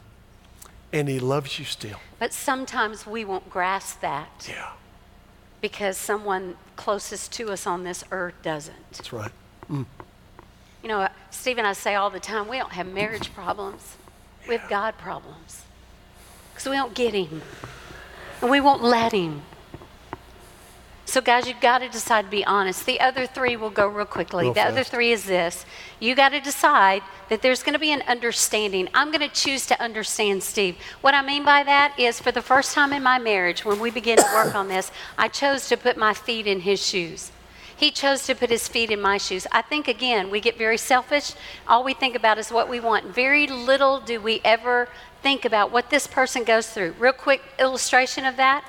and 0.93 1.09
He 1.09 1.21
loves 1.21 1.59
you 1.59 1.65
still. 1.65 1.99
But 2.19 2.33
sometimes 2.33 3.07
we 3.07 3.25
won't 3.25 3.49
grasp 3.51 4.01
that 4.01 4.47
Yeah, 4.49 4.71
because 5.61 5.97
someone 5.97 6.57
closest 6.77 7.33
to 7.33 7.51
us 7.51 7.67
on 7.67 7.85
this 7.85 8.05
earth 8.11 8.35
doesn't. 8.43 8.93
that's 8.93 9.13
right. 9.13 9.33
You 9.71 10.89
know, 10.89 11.09
Steve 11.31 11.59
and 11.59 11.67
I 11.67 11.73
say 11.73 11.95
all 11.95 12.11
the 12.11 12.21
time, 12.21 12.49
we 12.49 12.59
don't 12.59 12.73
have 12.73 12.87
marriage 12.87 13.33
problems. 13.33 13.97
We 14.49 14.57
have 14.57 14.69
God 14.69 14.99
problems. 14.99 15.62
Because 16.63 16.71
we 16.71 16.77
don't 16.77 16.95
get 16.95 17.13
Him. 17.13 17.43
And 18.41 18.49
we 18.49 18.61
won't 18.61 18.85
let 18.85 19.11
Him. 19.11 19.43
So, 21.07 21.21
guys, 21.21 21.49
you've 21.49 21.61
got 21.61 21.81
to 21.81 21.89
decide 21.89 22.27
to 22.27 22.31
be 22.31 22.45
honest. 22.45 22.87
The 22.87 23.01
other 23.01 23.27
three 23.27 23.57
will 23.57 23.71
go 23.71 23.89
real 23.89 24.07
quickly. 24.07 24.45
Real 24.45 24.55
the 24.55 24.61
other 24.61 24.85
three 24.85 25.11
is 25.11 25.25
this 25.25 25.67
you 25.99 26.15
got 26.15 26.29
to 26.29 26.41
decide 26.41 27.03
that 27.31 27.43
there's 27.43 27.65
going 27.65 27.73
to 27.73 27.81
be 27.81 27.91
an 27.91 28.03
understanding. 28.03 28.89
I'm 28.95 29.11
going 29.11 29.29
to 29.29 29.35
choose 29.35 29.67
to 29.67 29.83
understand 29.83 30.45
Steve. 30.45 30.77
What 31.01 31.15
I 31.15 31.23
mean 31.23 31.45
by 31.45 31.65
that 31.65 31.99
is, 31.99 32.21
for 32.21 32.31
the 32.31 32.41
first 32.41 32.75
time 32.75 32.93
in 32.93 33.03
my 33.03 33.19
marriage, 33.19 33.65
when 33.65 33.81
we 33.81 33.91
began 33.91 34.19
to 34.19 34.31
work 34.33 34.55
on 34.55 34.69
this, 34.69 34.93
I 35.19 35.27
chose 35.27 35.69
to 35.69 35.77
put 35.77 35.97
my 35.97 36.15
feet 36.15 36.47
in 36.47 36.61
his 36.61 36.81
shoes. 36.87 37.33
He 37.83 37.91
chose 37.91 38.23
to 38.27 38.37
put 38.37 38.49
his 38.49 38.69
feet 38.69 38.93
in 38.93 39.01
my 39.01 39.19
shoes. 39.19 39.45
I 39.51 39.61
think, 39.61 39.89
again, 39.89 40.31
we 40.31 40.41
get 40.41 40.57
very 40.57 40.79
selfish. 40.79 41.35
All 41.67 41.83
we 41.83 41.95
think 41.95 42.15
about 42.15 42.39
is 42.39 42.53
what 42.53 42.69
we 42.69 42.79
want. 42.79 43.07
Very 43.07 43.49
little 43.49 43.99
do 43.99 44.21
we 44.21 44.41
ever 44.45 44.89
think 45.21 45.45
about 45.45 45.73
what 45.73 45.91
this 45.91 46.07
person 46.07 46.45
goes 46.45 46.69
through. 46.69 46.95
Real 46.97 47.13
quick 47.13 47.43
illustration 47.59 48.25
of 48.25 48.37
that. 48.37 48.65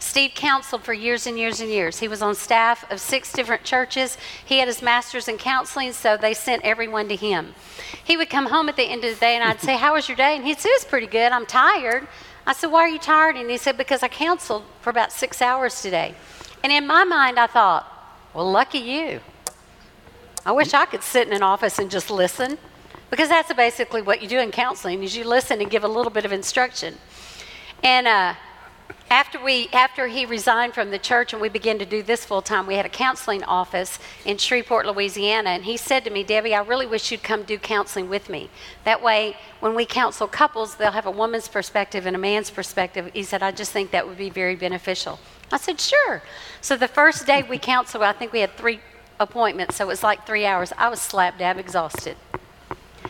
Steve 0.00 0.32
counseled 0.34 0.82
for 0.82 0.92
years 0.92 1.26
and 1.26 1.38
years 1.38 1.62
and 1.62 1.70
years. 1.70 2.00
He 2.00 2.08
was 2.08 2.20
on 2.20 2.34
staff 2.34 2.84
of 2.92 3.00
six 3.00 3.32
different 3.32 3.64
churches. 3.64 4.18
He 4.44 4.58
had 4.58 4.68
his 4.68 4.82
master's 4.82 5.28
in 5.28 5.38
counseling, 5.38 5.94
so 5.94 6.18
they 6.18 6.34
sent 6.34 6.62
everyone 6.62 7.08
to 7.08 7.16
him. 7.16 7.54
He 8.04 8.18
would 8.18 8.28
come 8.28 8.50
home 8.50 8.68
at 8.68 8.76
the 8.76 8.82
end 8.82 9.02
of 9.02 9.14
the 9.14 9.20
day 9.20 9.34
and 9.34 9.48
I'd 9.48 9.62
say, 9.62 9.78
How 9.78 9.94
was 9.94 10.10
your 10.10 10.16
day? 10.16 10.36
And 10.36 10.44
he'd 10.44 10.58
say, 10.58 10.68
It's 10.72 10.84
pretty 10.84 11.06
good. 11.06 11.32
I'm 11.32 11.46
tired. 11.46 12.06
I 12.46 12.52
said, 12.52 12.70
Why 12.70 12.80
are 12.80 12.88
you 12.88 12.98
tired? 12.98 13.36
And 13.36 13.48
he 13.48 13.56
said, 13.56 13.78
Because 13.78 14.02
I 14.02 14.08
counseled 14.08 14.64
for 14.82 14.90
about 14.90 15.10
six 15.10 15.40
hours 15.40 15.80
today. 15.80 16.14
And 16.62 16.70
in 16.70 16.86
my 16.86 17.04
mind, 17.04 17.38
I 17.38 17.46
thought, 17.46 17.94
Well, 18.34 18.50
lucky 18.50 18.78
you. 18.78 19.20
I 20.44 20.52
wish 20.52 20.74
I 20.74 20.84
could 20.86 21.02
sit 21.02 21.26
in 21.26 21.32
an 21.32 21.42
office 21.42 21.78
and 21.78 21.90
just 21.90 22.10
listen 22.10 22.58
because 23.10 23.28
that's 23.28 23.52
basically 23.54 24.02
what 24.02 24.22
you 24.22 24.28
do 24.28 24.38
in 24.38 24.50
counseling 24.50 25.02
is 25.02 25.16
you 25.16 25.24
listen 25.24 25.60
and 25.60 25.70
give 25.70 25.84
a 25.84 25.88
little 25.88 26.10
bit 26.10 26.24
of 26.24 26.32
instruction. 26.32 26.96
And 27.82 28.06
uh, 28.06 28.34
after 29.10 29.42
we 29.42 29.68
after 29.72 30.06
he 30.06 30.26
resigned 30.26 30.74
from 30.74 30.90
the 30.90 30.98
church 30.98 31.32
and 31.32 31.40
we 31.40 31.48
began 31.48 31.78
to 31.78 31.86
do 31.86 32.02
this 32.02 32.24
full 32.24 32.42
time, 32.42 32.66
we 32.66 32.74
had 32.74 32.84
a 32.84 32.90
counseling 32.90 33.42
office 33.44 33.98
in 34.24 34.36
Shreveport, 34.36 34.86
Louisiana, 34.86 35.50
and 35.50 35.64
he 35.64 35.76
said 35.76 36.04
to 36.04 36.10
me, 36.10 36.22
"Debbie, 36.22 36.54
I 36.54 36.62
really 36.62 36.86
wish 36.86 37.10
you'd 37.10 37.22
come 37.22 37.44
do 37.44 37.58
counseling 37.58 38.10
with 38.10 38.28
me. 38.28 38.50
That 38.84 39.02
way, 39.02 39.36
when 39.60 39.74
we 39.74 39.86
counsel 39.86 40.28
couples, 40.28 40.74
they'll 40.74 40.92
have 40.92 41.06
a 41.06 41.10
woman's 41.10 41.48
perspective 41.48 42.04
and 42.04 42.14
a 42.14 42.18
man's 42.18 42.50
perspective." 42.50 43.10
He 43.14 43.22
said, 43.22 43.42
"I 43.42 43.50
just 43.50 43.72
think 43.72 43.90
that 43.92 44.06
would 44.06 44.18
be 44.18 44.30
very 44.30 44.56
beneficial." 44.56 45.18
I 45.52 45.58
said, 45.58 45.80
"Sure." 45.80 46.22
So 46.60 46.76
the 46.76 46.88
first 46.88 47.26
day 47.26 47.42
we 47.42 47.58
counseled, 47.58 48.02
I 48.02 48.12
think 48.12 48.32
we 48.32 48.40
had 48.40 48.56
three 48.56 48.80
appointments, 49.20 49.76
so 49.76 49.84
it 49.84 49.88
was 49.88 50.02
like 50.02 50.26
three 50.26 50.44
hours. 50.46 50.72
I 50.76 50.88
was 50.88 51.00
slap 51.00 51.38
dab 51.38 51.58
exhausted. 51.58 52.16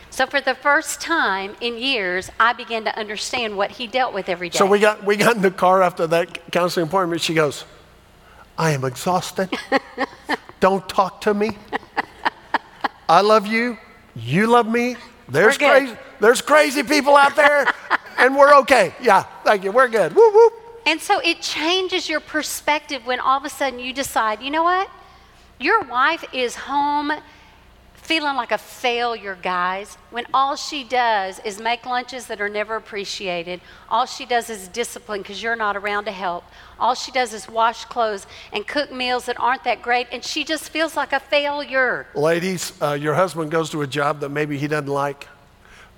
So 0.09 0.25
for 0.25 0.41
the 0.41 0.55
first 0.55 1.01
time 1.01 1.55
in 1.61 1.77
years, 1.77 2.29
I 2.39 2.53
began 2.53 2.83
to 2.85 2.97
understand 2.97 3.55
what 3.55 3.71
he 3.71 3.87
dealt 3.87 4.13
with 4.13 4.27
every 4.27 4.49
day. 4.49 4.57
So 4.57 4.65
we 4.65 4.79
got, 4.79 5.05
we 5.05 5.15
got 5.15 5.35
in 5.35 5.41
the 5.41 5.51
car 5.51 5.81
after 5.81 6.07
that 6.07 6.51
counseling 6.51 6.87
appointment. 6.87 7.21
She 7.21 7.33
goes, 7.33 7.63
I 8.57 8.71
am 8.71 8.83
exhausted. 8.83 9.49
Don't 10.59 10.87
talk 10.89 11.21
to 11.21 11.33
me. 11.33 11.57
I 13.07 13.21
love 13.21 13.47
you. 13.47 13.77
You 14.15 14.47
love 14.47 14.67
me. 14.67 14.97
There's 15.29 15.57
crazy, 15.57 15.95
there's 16.19 16.41
crazy 16.41 16.83
people 16.83 17.15
out 17.15 17.35
there, 17.35 17.65
and 18.17 18.35
we're 18.35 18.53
okay. 18.59 18.93
Yeah, 19.01 19.23
thank 19.43 19.63
you. 19.63 19.71
We're 19.71 19.87
good. 19.87 20.13
Whoop, 20.13 20.33
whoop. 20.33 20.53
And 20.89 20.99
so 20.99 21.19
it 21.19 21.39
changes 21.39 22.09
your 22.09 22.19
perspective 22.19 23.05
when 23.05 23.19
all 23.19 23.37
of 23.37 23.45
a 23.45 23.49
sudden 23.49 23.77
you 23.77 23.93
decide, 23.93 24.41
you 24.41 24.49
know 24.49 24.63
what? 24.63 24.89
Your 25.59 25.81
wife 25.83 26.25
is 26.33 26.55
home 26.55 27.11
feeling 27.93 28.35
like 28.35 28.51
a 28.51 28.57
failure, 28.57 29.37
guys, 29.39 29.99
when 30.09 30.25
all 30.33 30.55
she 30.55 30.83
does 30.83 31.37
is 31.45 31.59
make 31.61 31.85
lunches 31.85 32.25
that 32.25 32.41
are 32.41 32.49
never 32.49 32.75
appreciated. 32.75 33.61
All 33.87 34.07
she 34.07 34.25
does 34.25 34.49
is 34.49 34.67
discipline 34.67 35.21
because 35.21 35.43
you're 35.43 35.55
not 35.55 35.77
around 35.77 36.05
to 36.05 36.11
help. 36.11 36.43
All 36.79 36.95
she 36.95 37.11
does 37.11 37.35
is 37.35 37.47
wash 37.47 37.85
clothes 37.85 38.25
and 38.51 38.65
cook 38.65 38.91
meals 38.91 39.27
that 39.27 39.39
aren't 39.39 39.63
that 39.65 39.83
great, 39.83 40.07
and 40.11 40.25
she 40.25 40.43
just 40.43 40.71
feels 40.71 40.95
like 40.95 41.13
a 41.13 41.19
failure. 41.19 42.07
Ladies, 42.15 42.73
uh, 42.81 42.93
your 42.93 43.13
husband 43.13 43.51
goes 43.51 43.69
to 43.69 43.83
a 43.83 43.87
job 43.87 44.21
that 44.21 44.29
maybe 44.29 44.57
he 44.57 44.67
doesn't 44.67 44.87
like, 44.87 45.27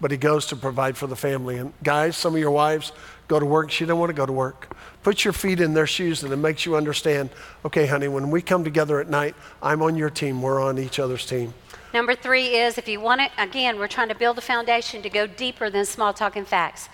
but 0.02 0.12
he 0.12 0.18
goes 0.18 0.48
to 0.48 0.58
provide 0.58 0.98
for 0.98 1.08
the 1.08 1.16
family. 1.16 1.60
And 1.60 1.72
guys, 1.82 2.18
some 2.18 2.34
of 2.34 2.42
your 2.42 2.52
wives 2.52 2.92
go 3.32 3.40
to 3.40 3.46
work. 3.46 3.72
She 3.72 3.86
don't 3.86 3.98
want 3.98 4.10
to 4.10 4.14
go 4.14 4.26
to 4.26 4.34
work. 4.34 4.76
Put 5.04 5.24
your 5.24 5.32
feet 5.32 5.62
in 5.62 5.74
their 5.74 5.88
shoes, 5.88 6.22
and 6.22 6.34
it 6.34 6.36
makes 6.36 6.66
you 6.66 6.76
understand. 6.76 7.30
Okay, 7.64 7.88
honey, 7.88 8.10
when 8.10 8.30
we 8.30 8.42
come 8.42 8.64
together 8.64 9.00
at 9.00 9.10
night, 9.10 9.36
I'm 9.64 9.82
on 9.82 9.96
your 9.96 10.10
team. 10.10 10.42
We're 10.42 10.62
on 10.62 10.78
each 10.78 11.00
other's 11.00 11.26
team. 11.26 11.54
Number 11.94 12.14
three 12.14 12.48
is 12.58 12.78
if 12.78 12.90
you 12.90 13.00
want 13.00 13.22
it, 13.22 13.32
again, 13.38 13.80
we're 13.80 13.88
trying 13.88 14.10
to 14.10 14.16
build 14.16 14.38
a 14.38 14.42
foundation 14.42 15.02
to 15.02 15.10
go 15.10 15.28
deeper 15.28 15.70
than 15.70 15.86
small 15.86 16.14
talk 16.14 16.36
and 16.36 16.46
facts. 16.46 16.90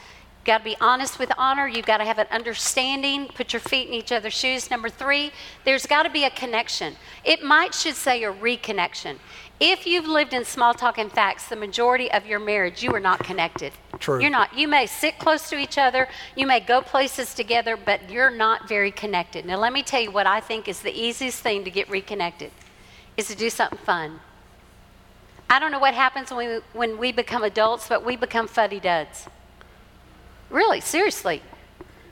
You've 0.48 0.54
got 0.54 0.58
to 0.60 0.64
be 0.64 0.78
honest 0.80 1.20
with 1.20 1.30
honor. 1.38 1.68
You've 1.68 1.86
got 1.86 1.98
to 1.98 2.06
have 2.06 2.20
an 2.20 2.28
understanding. 2.32 3.28
Put 3.28 3.52
your 3.52 3.60
feet 3.60 3.90
in 3.90 3.94
each 3.94 4.14
other's 4.14 4.32
shoes. 4.32 4.72
Number 4.72 4.88
three, 4.88 5.34
there's 5.66 5.86
got 5.86 6.04
to 6.04 6.10
be 6.10 6.24
a 6.24 6.30
connection. 6.30 6.96
It 7.26 7.44
might 7.44 7.76
should 7.76 7.96
say 7.96 8.24
a 8.24 8.32
reconnection. 8.32 9.18
If 9.60 9.86
you've 9.86 10.08
lived 10.08 10.32
in 10.32 10.46
small 10.46 10.74
talk 10.74 11.00
and 11.00 11.12
facts 11.12 11.50
the 11.50 11.58
majority 11.58 12.10
of 12.10 12.26
your 12.26 12.40
marriage, 12.40 12.82
you 12.82 12.96
are 12.96 13.00
not 13.02 13.20
connected. 13.26 13.74
True. 14.00 14.22
You're 14.22 14.30
not. 14.30 14.58
You 14.58 14.70
may 14.70 14.86
sit 14.86 15.20
close 15.20 15.50
to 15.50 15.58
each 15.58 15.78
other, 15.78 16.08
you 16.38 16.48
may 16.48 16.62
go 16.62 16.80
places 16.80 17.34
together, 17.34 17.76
but 17.76 18.10
you're 18.10 18.32
not 18.32 18.70
very 18.70 18.92
connected. 18.92 19.46
Now, 19.46 19.58
let 19.58 19.74
me 19.74 19.84
tell 19.84 20.00
you 20.00 20.12
what 20.12 20.28
I 20.28 20.40
think 20.40 20.70
is 20.70 20.80
the 20.80 20.98
easiest 20.98 21.42
thing 21.44 21.66
to 21.66 21.70
get 21.70 21.90
reconnected 21.90 22.52
is 23.18 23.28
to 23.28 23.36
do 23.36 23.50
something 23.50 23.80
fun. 23.80 24.22
I 25.50 25.60
don't 25.60 25.74
know 25.74 25.80
what 25.80 25.94
happens 25.94 26.32
when 26.32 26.48
we, 26.48 26.62
when 26.72 26.98
we 26.98 27.12
become 27.12 27.44
adults, 27.44 27.90
but 27.90 28.06
we 28.06 28.16
become 28.16 28.48
fuddy 28.48 28.80
duds. 28.80 29.28
Really, 30.50 30.82
seriously. 30.82 31.42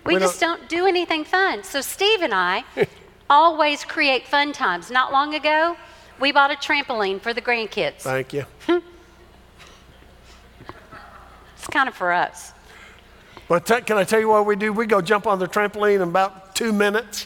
We, 0.05 0.15
We 0.15 0.19
just 0.19 0.39
don't 0.39 0.67
do 0.69 0.85
anything 0.85 1.23
fun. 1.23 1.63
So, 1.63 1.81
Steve 1.81 2.21
and 2.21 2.33
I 2.33 2.63
always 3.29 3.83
create 3.83 4.27
fun 4.27 4.53
times. 4.53 4.91
Not 4.91 5.11
long 5.11 5.33
ago, 5.33 5.77
we 6.19 6.31
bought 6.31 6.51
a 6.51 6.55
trampoline 6.55 7.19
for 7.19 7.33
the 7.33 7.41
grandkids. 7.41 8.01
Thank 8.01 8.33
you. 8.33 8.45
It's 11.57 11.73
kind 11.73 11.89
of 11.89 11.95
for 11.95 12.11
us. 12.11 12.53
But 13.47 13.65
t- 13.65 13.81
can 13.81 13.97
I 13.97 14.03
tell 14.03 14.19
you 14.19 14.29
what 14.29 14.45
we 14.45 14.55
do? 14.55 14.71
We 14.71 14.85
go 14.85 15.01
jump 15.01 15.25
on 15.25 15.39
the 15.39 15.47
trampoline 15.47 15.95
in 15.95 16.01
about 16.03 16.53
two 16.53 16.71
minutes. 16.71 17.25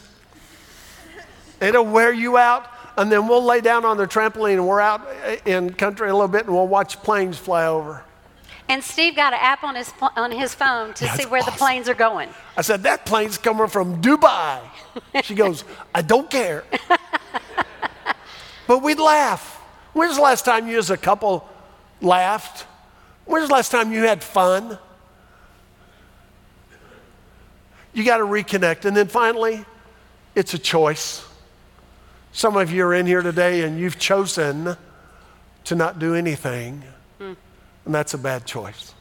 It'll 1.60 1.84
wear 1.84 2.10
you 2.10 2.38
out, 2.38 2.66
and 2.96 3.12
then 3.12 3.28
we'll 3.28 3.44
lay 3.44 3.60
down 3.60 3.84
on 3.84 3.98
the 3.98 4.06
trampoline 4.06 4.54
and 4.54 4.66
we're 4.66 4.80
out 4.80 5.06
eh, 5.24 5.36
in 5.44 5.74
country 5.74 6.08
a 6.08 6.14
little 6.14 6.26
bit 6.26 6.46
and 6.46 6.54
we'll 6.54 6.68
watch 6.68 7.02
planes 7.02 7.36
fly 7.36 7.66
over. 7.66 8.02
And 8.70 8.84
Steve 8.84 9.16
got 9.16 9.32
an 9.32 9.40
app 9.42 9.64
on 9.64 9.74
his, 9.74 9.90
pl- 9.90 10.12
on 10.14 10.30
his 10.30 10.54
phone 10.54 10.94
to 10.94 11.08
see 11.16 11.26
where 11.26 11.42
the 11.42 11.50
planes 11.50 11.88
are 11.88 11.94
going. 11.94 12.28
I 12.56 12.62
said, 12.62 12.84
That 12.84 13.04
plane's 13.04 13.36
coming 13.36 13.66
from 13.66 14.00
Dubai. 14.00 14.60
She 15.24 15.34
goes, 15.34 15.64
I 15.92 16.02
don't 16.02 16.30
care. 16.30 16.62
but 18.68 18.80
we'd 18.80 19.00
laugh. 19.00 19.56
When's 19.92 20.14
the 20.14 20.22
last 20.22 20.44
time 20.44 20.68
you 20.68 20.78
as 20.78 20.88
a 20.88 20.96
couple 20.96 21.48
laughed? 22.00 22.64
When's 23.24 23.48
the 23.48 23.54
last 23.54 23.72
time 23.72 23.92
you 23.92 24.04
had 24.04 24.22
fun? 24.22 24.78
You 27.92 28.04
got 28.04 28.18
to 28.18 28.24
reconnect. 28.24 28.84
And 28.84 28.96
then 28.96 29.08
finally, 29.08 29.64
it's 30.36 30.54
a 30.54 30.58
choice. 30.58 31.26
Some 32.30 32.56
of 32.56 32.70
you 32.70 32.84
are 32.84 32.94
in 32.94 33.06
here 33.06 33.22
today 33.22 33.62
and 33.62 33.80
you've 33.80 33.98
chosen 33.98 34.76
to 35.64 35.74
not 35.74 35.98
do 35.98 36.14
anything, 36.14 36.84
hmm. 37.18 37.32
And 37.84 37.94
that's 37.94 38.14
a 38.14 38.18
bad 38.18 38.46
choice. 38.46 38.94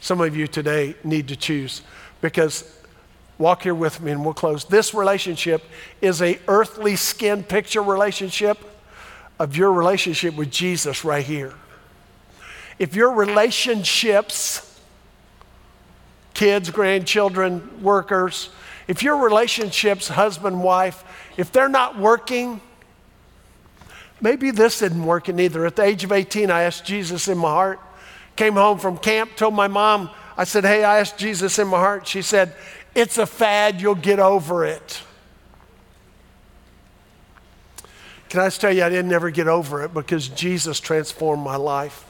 Some 0.00 0.20
of 0.20 0.36
you 0.36 0.46
today 0.46 0.94
need 1.02 1.28
to 1.28 1.36
choose 1.36 1.82
because 2.20 2.78
walk 3.38 3.62
here 3.62 3.74
with 3.74 4.00
me 4.00 4.12
and 4.12 4.24
we'll 4.24 4.34
close. 4.34 4.64
This 4.64 4.94
relationship 4.94 5.62
is 6.00 6.22
a 6.22 6.38
earthly 6.46 6.96
skin 6.96 7.42
picture 7.42 7.82
relationship, 7.82 8.58
of 9.38 9.56
your 9.56 9.72
relationship 9.72 10.36
with 10.36 10.50
Jesus 10.50 11.04
right 11.04 11.24
here. 11.24 11.54
If 12.78 12.94
your 12.94 13.12
relationships, 13.12 14.80
kids, 16.34 16.70
grandchildren, 16.70 17.82
workers, 17.82 18.50
if 18.86 19.02
your 19.02 19.16
relationships, 19.16 20.08
husband, 20.08 20.62
wife, 20.62 21.04
if 21.36 21.50
they're 21.50 21.68
not 21.68 21.98
working, 21.98 22.60
maybe 24.20 24.50
this 24.50 24.82
isn't 24.82 25.04
working 25.04 25.38
either. 25.38 25.66
At 25.66 25.76
the 25.76 25.82
age 25.82 26.04
of 26.04 26.12
18, 26.12 26.50
I 26.50 26.62
asked 26.62 26.84
Jesus 26.84 27.28
in 27.28 27.38
my 27.38 27.50
heart, 27.50 27.80
came 28.36 28.54
home 28.54 28.78
from 28.78 28.98
camp, 28.98 29.36
told 29.36 29.54
my 29.54 29.68
mom, 29.68 30.10
I 30.36 30.44
said, 30.44 30.64
Hey, 30.64 30.84
I 30.84 31.00
asked 31.00 31.18
Jesus 31.18 31.58
in 31.58 31.68
my 31.68 31.78
heart. 31.78 32.06
She 32.06 32.22
said, 32.22 32.54
It's 32.94 33.18
a 33.18 33.26
fad, 33.26 33.80
you'll 33.80 33.94
get 33.94 34.18
over 34.18 34.64
it. 34.64 35.02
Can 38.28 38.40
I 38.40 38.46
just 38.46 38.60
tell 38.60 38.72
you, 38.72 38.82
I 38.82 38.88
didn't 38.88 39.12
ever 39.12 39.30
get 39.30 39.46
over 39.46 39.84
it 39.84 39.94
because 39.94 40.28
Jesus 40.28 40.80
transformed 40.80 41.44
my 41.44 41.54
life. 41.54 42.04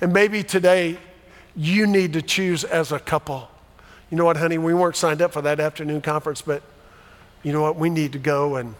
And 0.00 0.14
maybe 0.14 0.42
today 0.42 0.98
you 1.54 1.86
need 1.86 2.14
to 2.14 2.22
choose 2.22 2.64
as 2.64 2.90
a 2.90 2.98
couple. 2.98 3.50
You 4.10 4.16
know 4.16 4.24
what, 4.24 4.38
honey? 4.38 4.56
We 4.56 4.72
weren't 4.72 4.96
signed 4.96 5.20
up 5.20 5.32
for 5.32 5.42
that 5.42 5.60
afternoon 5.60 6.00
conference, 6.00 6.40
but 6.40 6.62
you 7.42 7.52
know 7.52 7.60
what? 7.60 7.76
We 7.76 7.90
need 7.90 8.12
to 8.12 8.18
go 8.18 8.56
and 8.56 8.74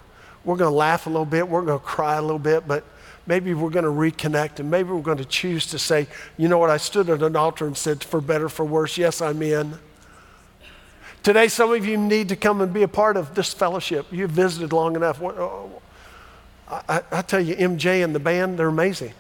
we're 0.45 0.57
going 0.57 0.71
to 0.71 0.77
laugh 0.77 1.07
a 1.07 1.11
little 1.11 1.25
bit. 1.25 1.49
We're 1.49 1.63
going 1.63 1.79
to 1.79 1.85
cry 1.85 2.17
a 2.17 2.23
little 2.23 2.39
bit, 2.39 2.67
but 2.67 2.85
maybe 3.27 3.55
we're 3.55 3.71
going 3.71 3.85
to 3.85 3.91
reconnect 3.91 4.59
and 4.59 4.71
maybe 4.71 4.91
we're 4.91 5.03
going 5.03 5.19
to 5.19 5.25
choose 5.25 5.67
to 5.67 5.79
say, 5.79 6.07
you 6.37 6.49
know 6.49 6.59
what? 6.59 6.71
I 6.71 6.79
stood 6.79 7.11
at 7.11 7.23
an 7.23 7.37
altar 7.37 7.67
and 7.67 7.77
said, 7.77 8.03
for 8.03 8.21
better, 8.21 8.49
for 8.49 8.65
worse, 8.65 8.97
yes, 8.97 9.21
I'm 9.21 9.43
in. 9.43 9.79
Today, 11.23 11.49
some 11.49 11.73
of 11.73 11.85
you 11.85 11.99
need 11.99 12.31
to 12.31 12.37
come 12.37 12.63
and 12.63 12.73
be 12.73 12.83
a 12.83 12.89
part 12.89 13.19
of 13.19 13.35
this 13.35 13.53
fellowship. 13.53 14.07
You've 14.11 14.31
visited 14.31 14.73
long 14.73 14.97
enough. 14.97 15.21
Oh, 15.21 15.83
I, 16.67 17.03
I 17.11 17.23
tell 17.23 17.41
you, 17.41 17.55
MJ 17.57 18.03
and 18.03 18.15
the 18.15 18.21
band, 18.21 18.59
they're 18.59 18.69
amazing. 18.69 19.13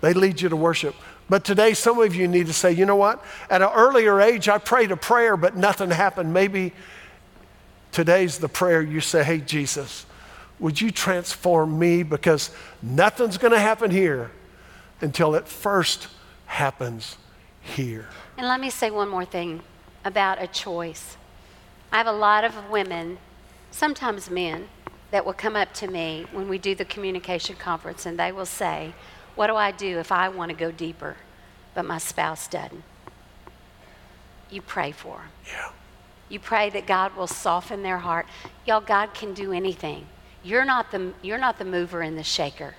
They 0.00 0.12
lead 0.12 0.40
you 0.40 0.48
to 0.50 0.56
worship. 0.56 0.94
But 1.28 1.44
today, 1.44 1.74
some 1.74 1.98
of 1.98 2.14
you 2.14 2.28
need 2.28 2.46
to 2.46 2.52
say, 2.52 2.72
you 2.72 2.84
know 2.86 2.96
what? 2.96 3.24
At 3.48 3.62
an 3.62 3.70
earlier 3.74 4.20
age, 4.20 4.48
I 4.48 4.58
prayed 4.58 4.92
a 4.92 4.96
prayer, 4.96 5.36
but 5.36 5.56
nothing 5.56 5.90
happened. 5.90 6.32
Maybe 6.32 6.72
today's 7.94 8.38
the 8.38 8.48
prayer 8.48 8.82
you 8.82 9.00
say, 9.00 9.22
hey, 9.22 9.38
Jesus, 9.38 10.04
would 10.58 10.80
you 10.80 10.90
transform 10.90 11.78
me? 11.78 12.02
Because 12.02 12.50
nothing's 12.82 13.38
going 13.38 13.52
to 13.52 13.60
happen 13.60 13.90
here 13.90 14.32
until 15.00 15.36
it 15.36 15.46
first 15.46 16.08
happens 16.46 17.16
here. 17.60 18.08
And 18.36 18.48
let 18.48 18.60
me 18.60 18.68
say 18.68 18.90
one 18.90 19.08
more 19.08 19.24
thing 19.24 19.62
about 20.04 20.42
a 20.42 20.48
choice. 20.48 21.16
I 21.92 21.98
have 21.98 22.08
a 22.08 22.12
lot 22.12 22.42
of 22.42 22.68
women, 22.68 23.18
sometimes 23.70 24.28
men, 24.28 24.68
that 25.12 25.24
will 25.24 25.32
come 25.32 25.54
up 25.54 25.72
to 25.74 25.86
me 25.86 26.26
when 26.32 26.48
we 26.48 26.58
do 26.58 26.74
the 26.74 26.84
communication 26.84 27.54
conference 27.54 28.04
and 28.06 28.18
they 28.18 28.32
will 28.32 28.46
say, 28.46 28.92
What 29.36 29.46
do 29.46 29.54
I 29.54 29.70
do 29.70 30.00
if 30.00 30.10
I 30.10 30.28
want 30.28 30.50
to 30.50 30.56
go 30.56 30.72
deeper, 30.72 31.16
but 31.72 31.84
my 31.84 31.98
spouse 31.98 32.48
doesn't? 32.48 32.82
You 34.50 34.62
pray 34.62 34.90
for 34.90 35.18
them. 35.18 35.28
Yeah. 35.46 35.70
You 36.34 36.40
pray 36.40 36.68
that 36.70 36.88
God 36.88 37.14
will 37.14 37.28
soften 37.28 37.84
their 37.84 37.98
heart. 37.98 38.26
Y'all, 38.66 38.80
God 38.80 39.14
can 39.14 39.34
do 39.34 39.52
anything. 39.52 40.04
You're 40.42 40.64
not 40.64 40.90
the, 40.90 41.12
you're 41.22 41.38
not 41.38 41.60
the 41.60 41.64
mover 41.64 42.00
and 42.00 42.18
the 42.18 42.24
shaker, 42.24 42.74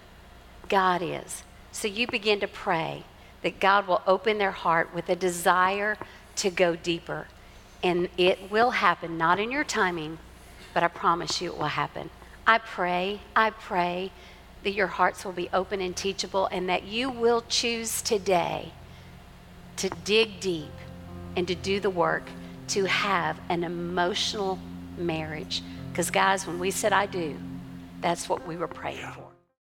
God 0.67 1.01
is. 1.01 1.43
So 1.71 1.87
you 1.87 2.05
begin 2.05 2.41
to 2.41 2.49
pray 2.49 3.05
that 3.43 3.61
God 3.61 3.87
will 3.87 4.01
open 4.05 4.39
their 4.39 4.51
heart 4.51 4.93
with 4.93 5.07
a 5.07 5.15
desire 5.15 5.97
to 6.35 6.49
go 6.49 6.75
deeper. 6.75 7.27
And 7.81 8.09
it 8.17 8.51
will 8.51 8.71
happen, 8.71 9.17
not 9.17 9.39
in 9.39 9.53
your 9.53 9.63
timing, 9.63 10.17
but 10.73 10.83
I 10.83 10.89
promise 10.89 11.39
you 11.39 11.53
it 11.53 11.57
will 11.57 11.67
happen. 11.67 12.09
I 12.45 12.57
pray, 12.57 13.21
I 13.37 13.51
pray 13.51 14.11
that 14.63 14.73
your 14.73 14.87
hearts 14.87 15.23
will 15.23 15.31
be 15.31 15.47
open 15.53 15.79
and 15.79 15.95
teachable 15.95 16.47
and 16.47 16.67
that 16.67 16.83
you 16.83 17.09
will 17.09 17.45
choose 17.47 18.01
today 18.01 18.73
to 19.77 19.87
dig 20.03 20.41
deep 20.41 20.73
and 21.37 21.47
to 21.47 21.55
do 21.55 21.79
the 21.79 21.89
work 21.89 22.29
to 22.69 22.85
have 22.85 23.39
an 23.49 23.63
emotional 23.63 24.59
marriage. 24.97 25.61
Because, 25.91 26.09
guys, 26.09 26.45
when 26.45 26.59
we 26.59 26.71
said 26.71 26.93
I 26.93 27.05
do, 27.05 27.35
that's 28.01 28.27
what 28.27 28.45
we 28.47 28.57
were 28.57 28.67
praying 28.67 29.07
for. 29.13 29.24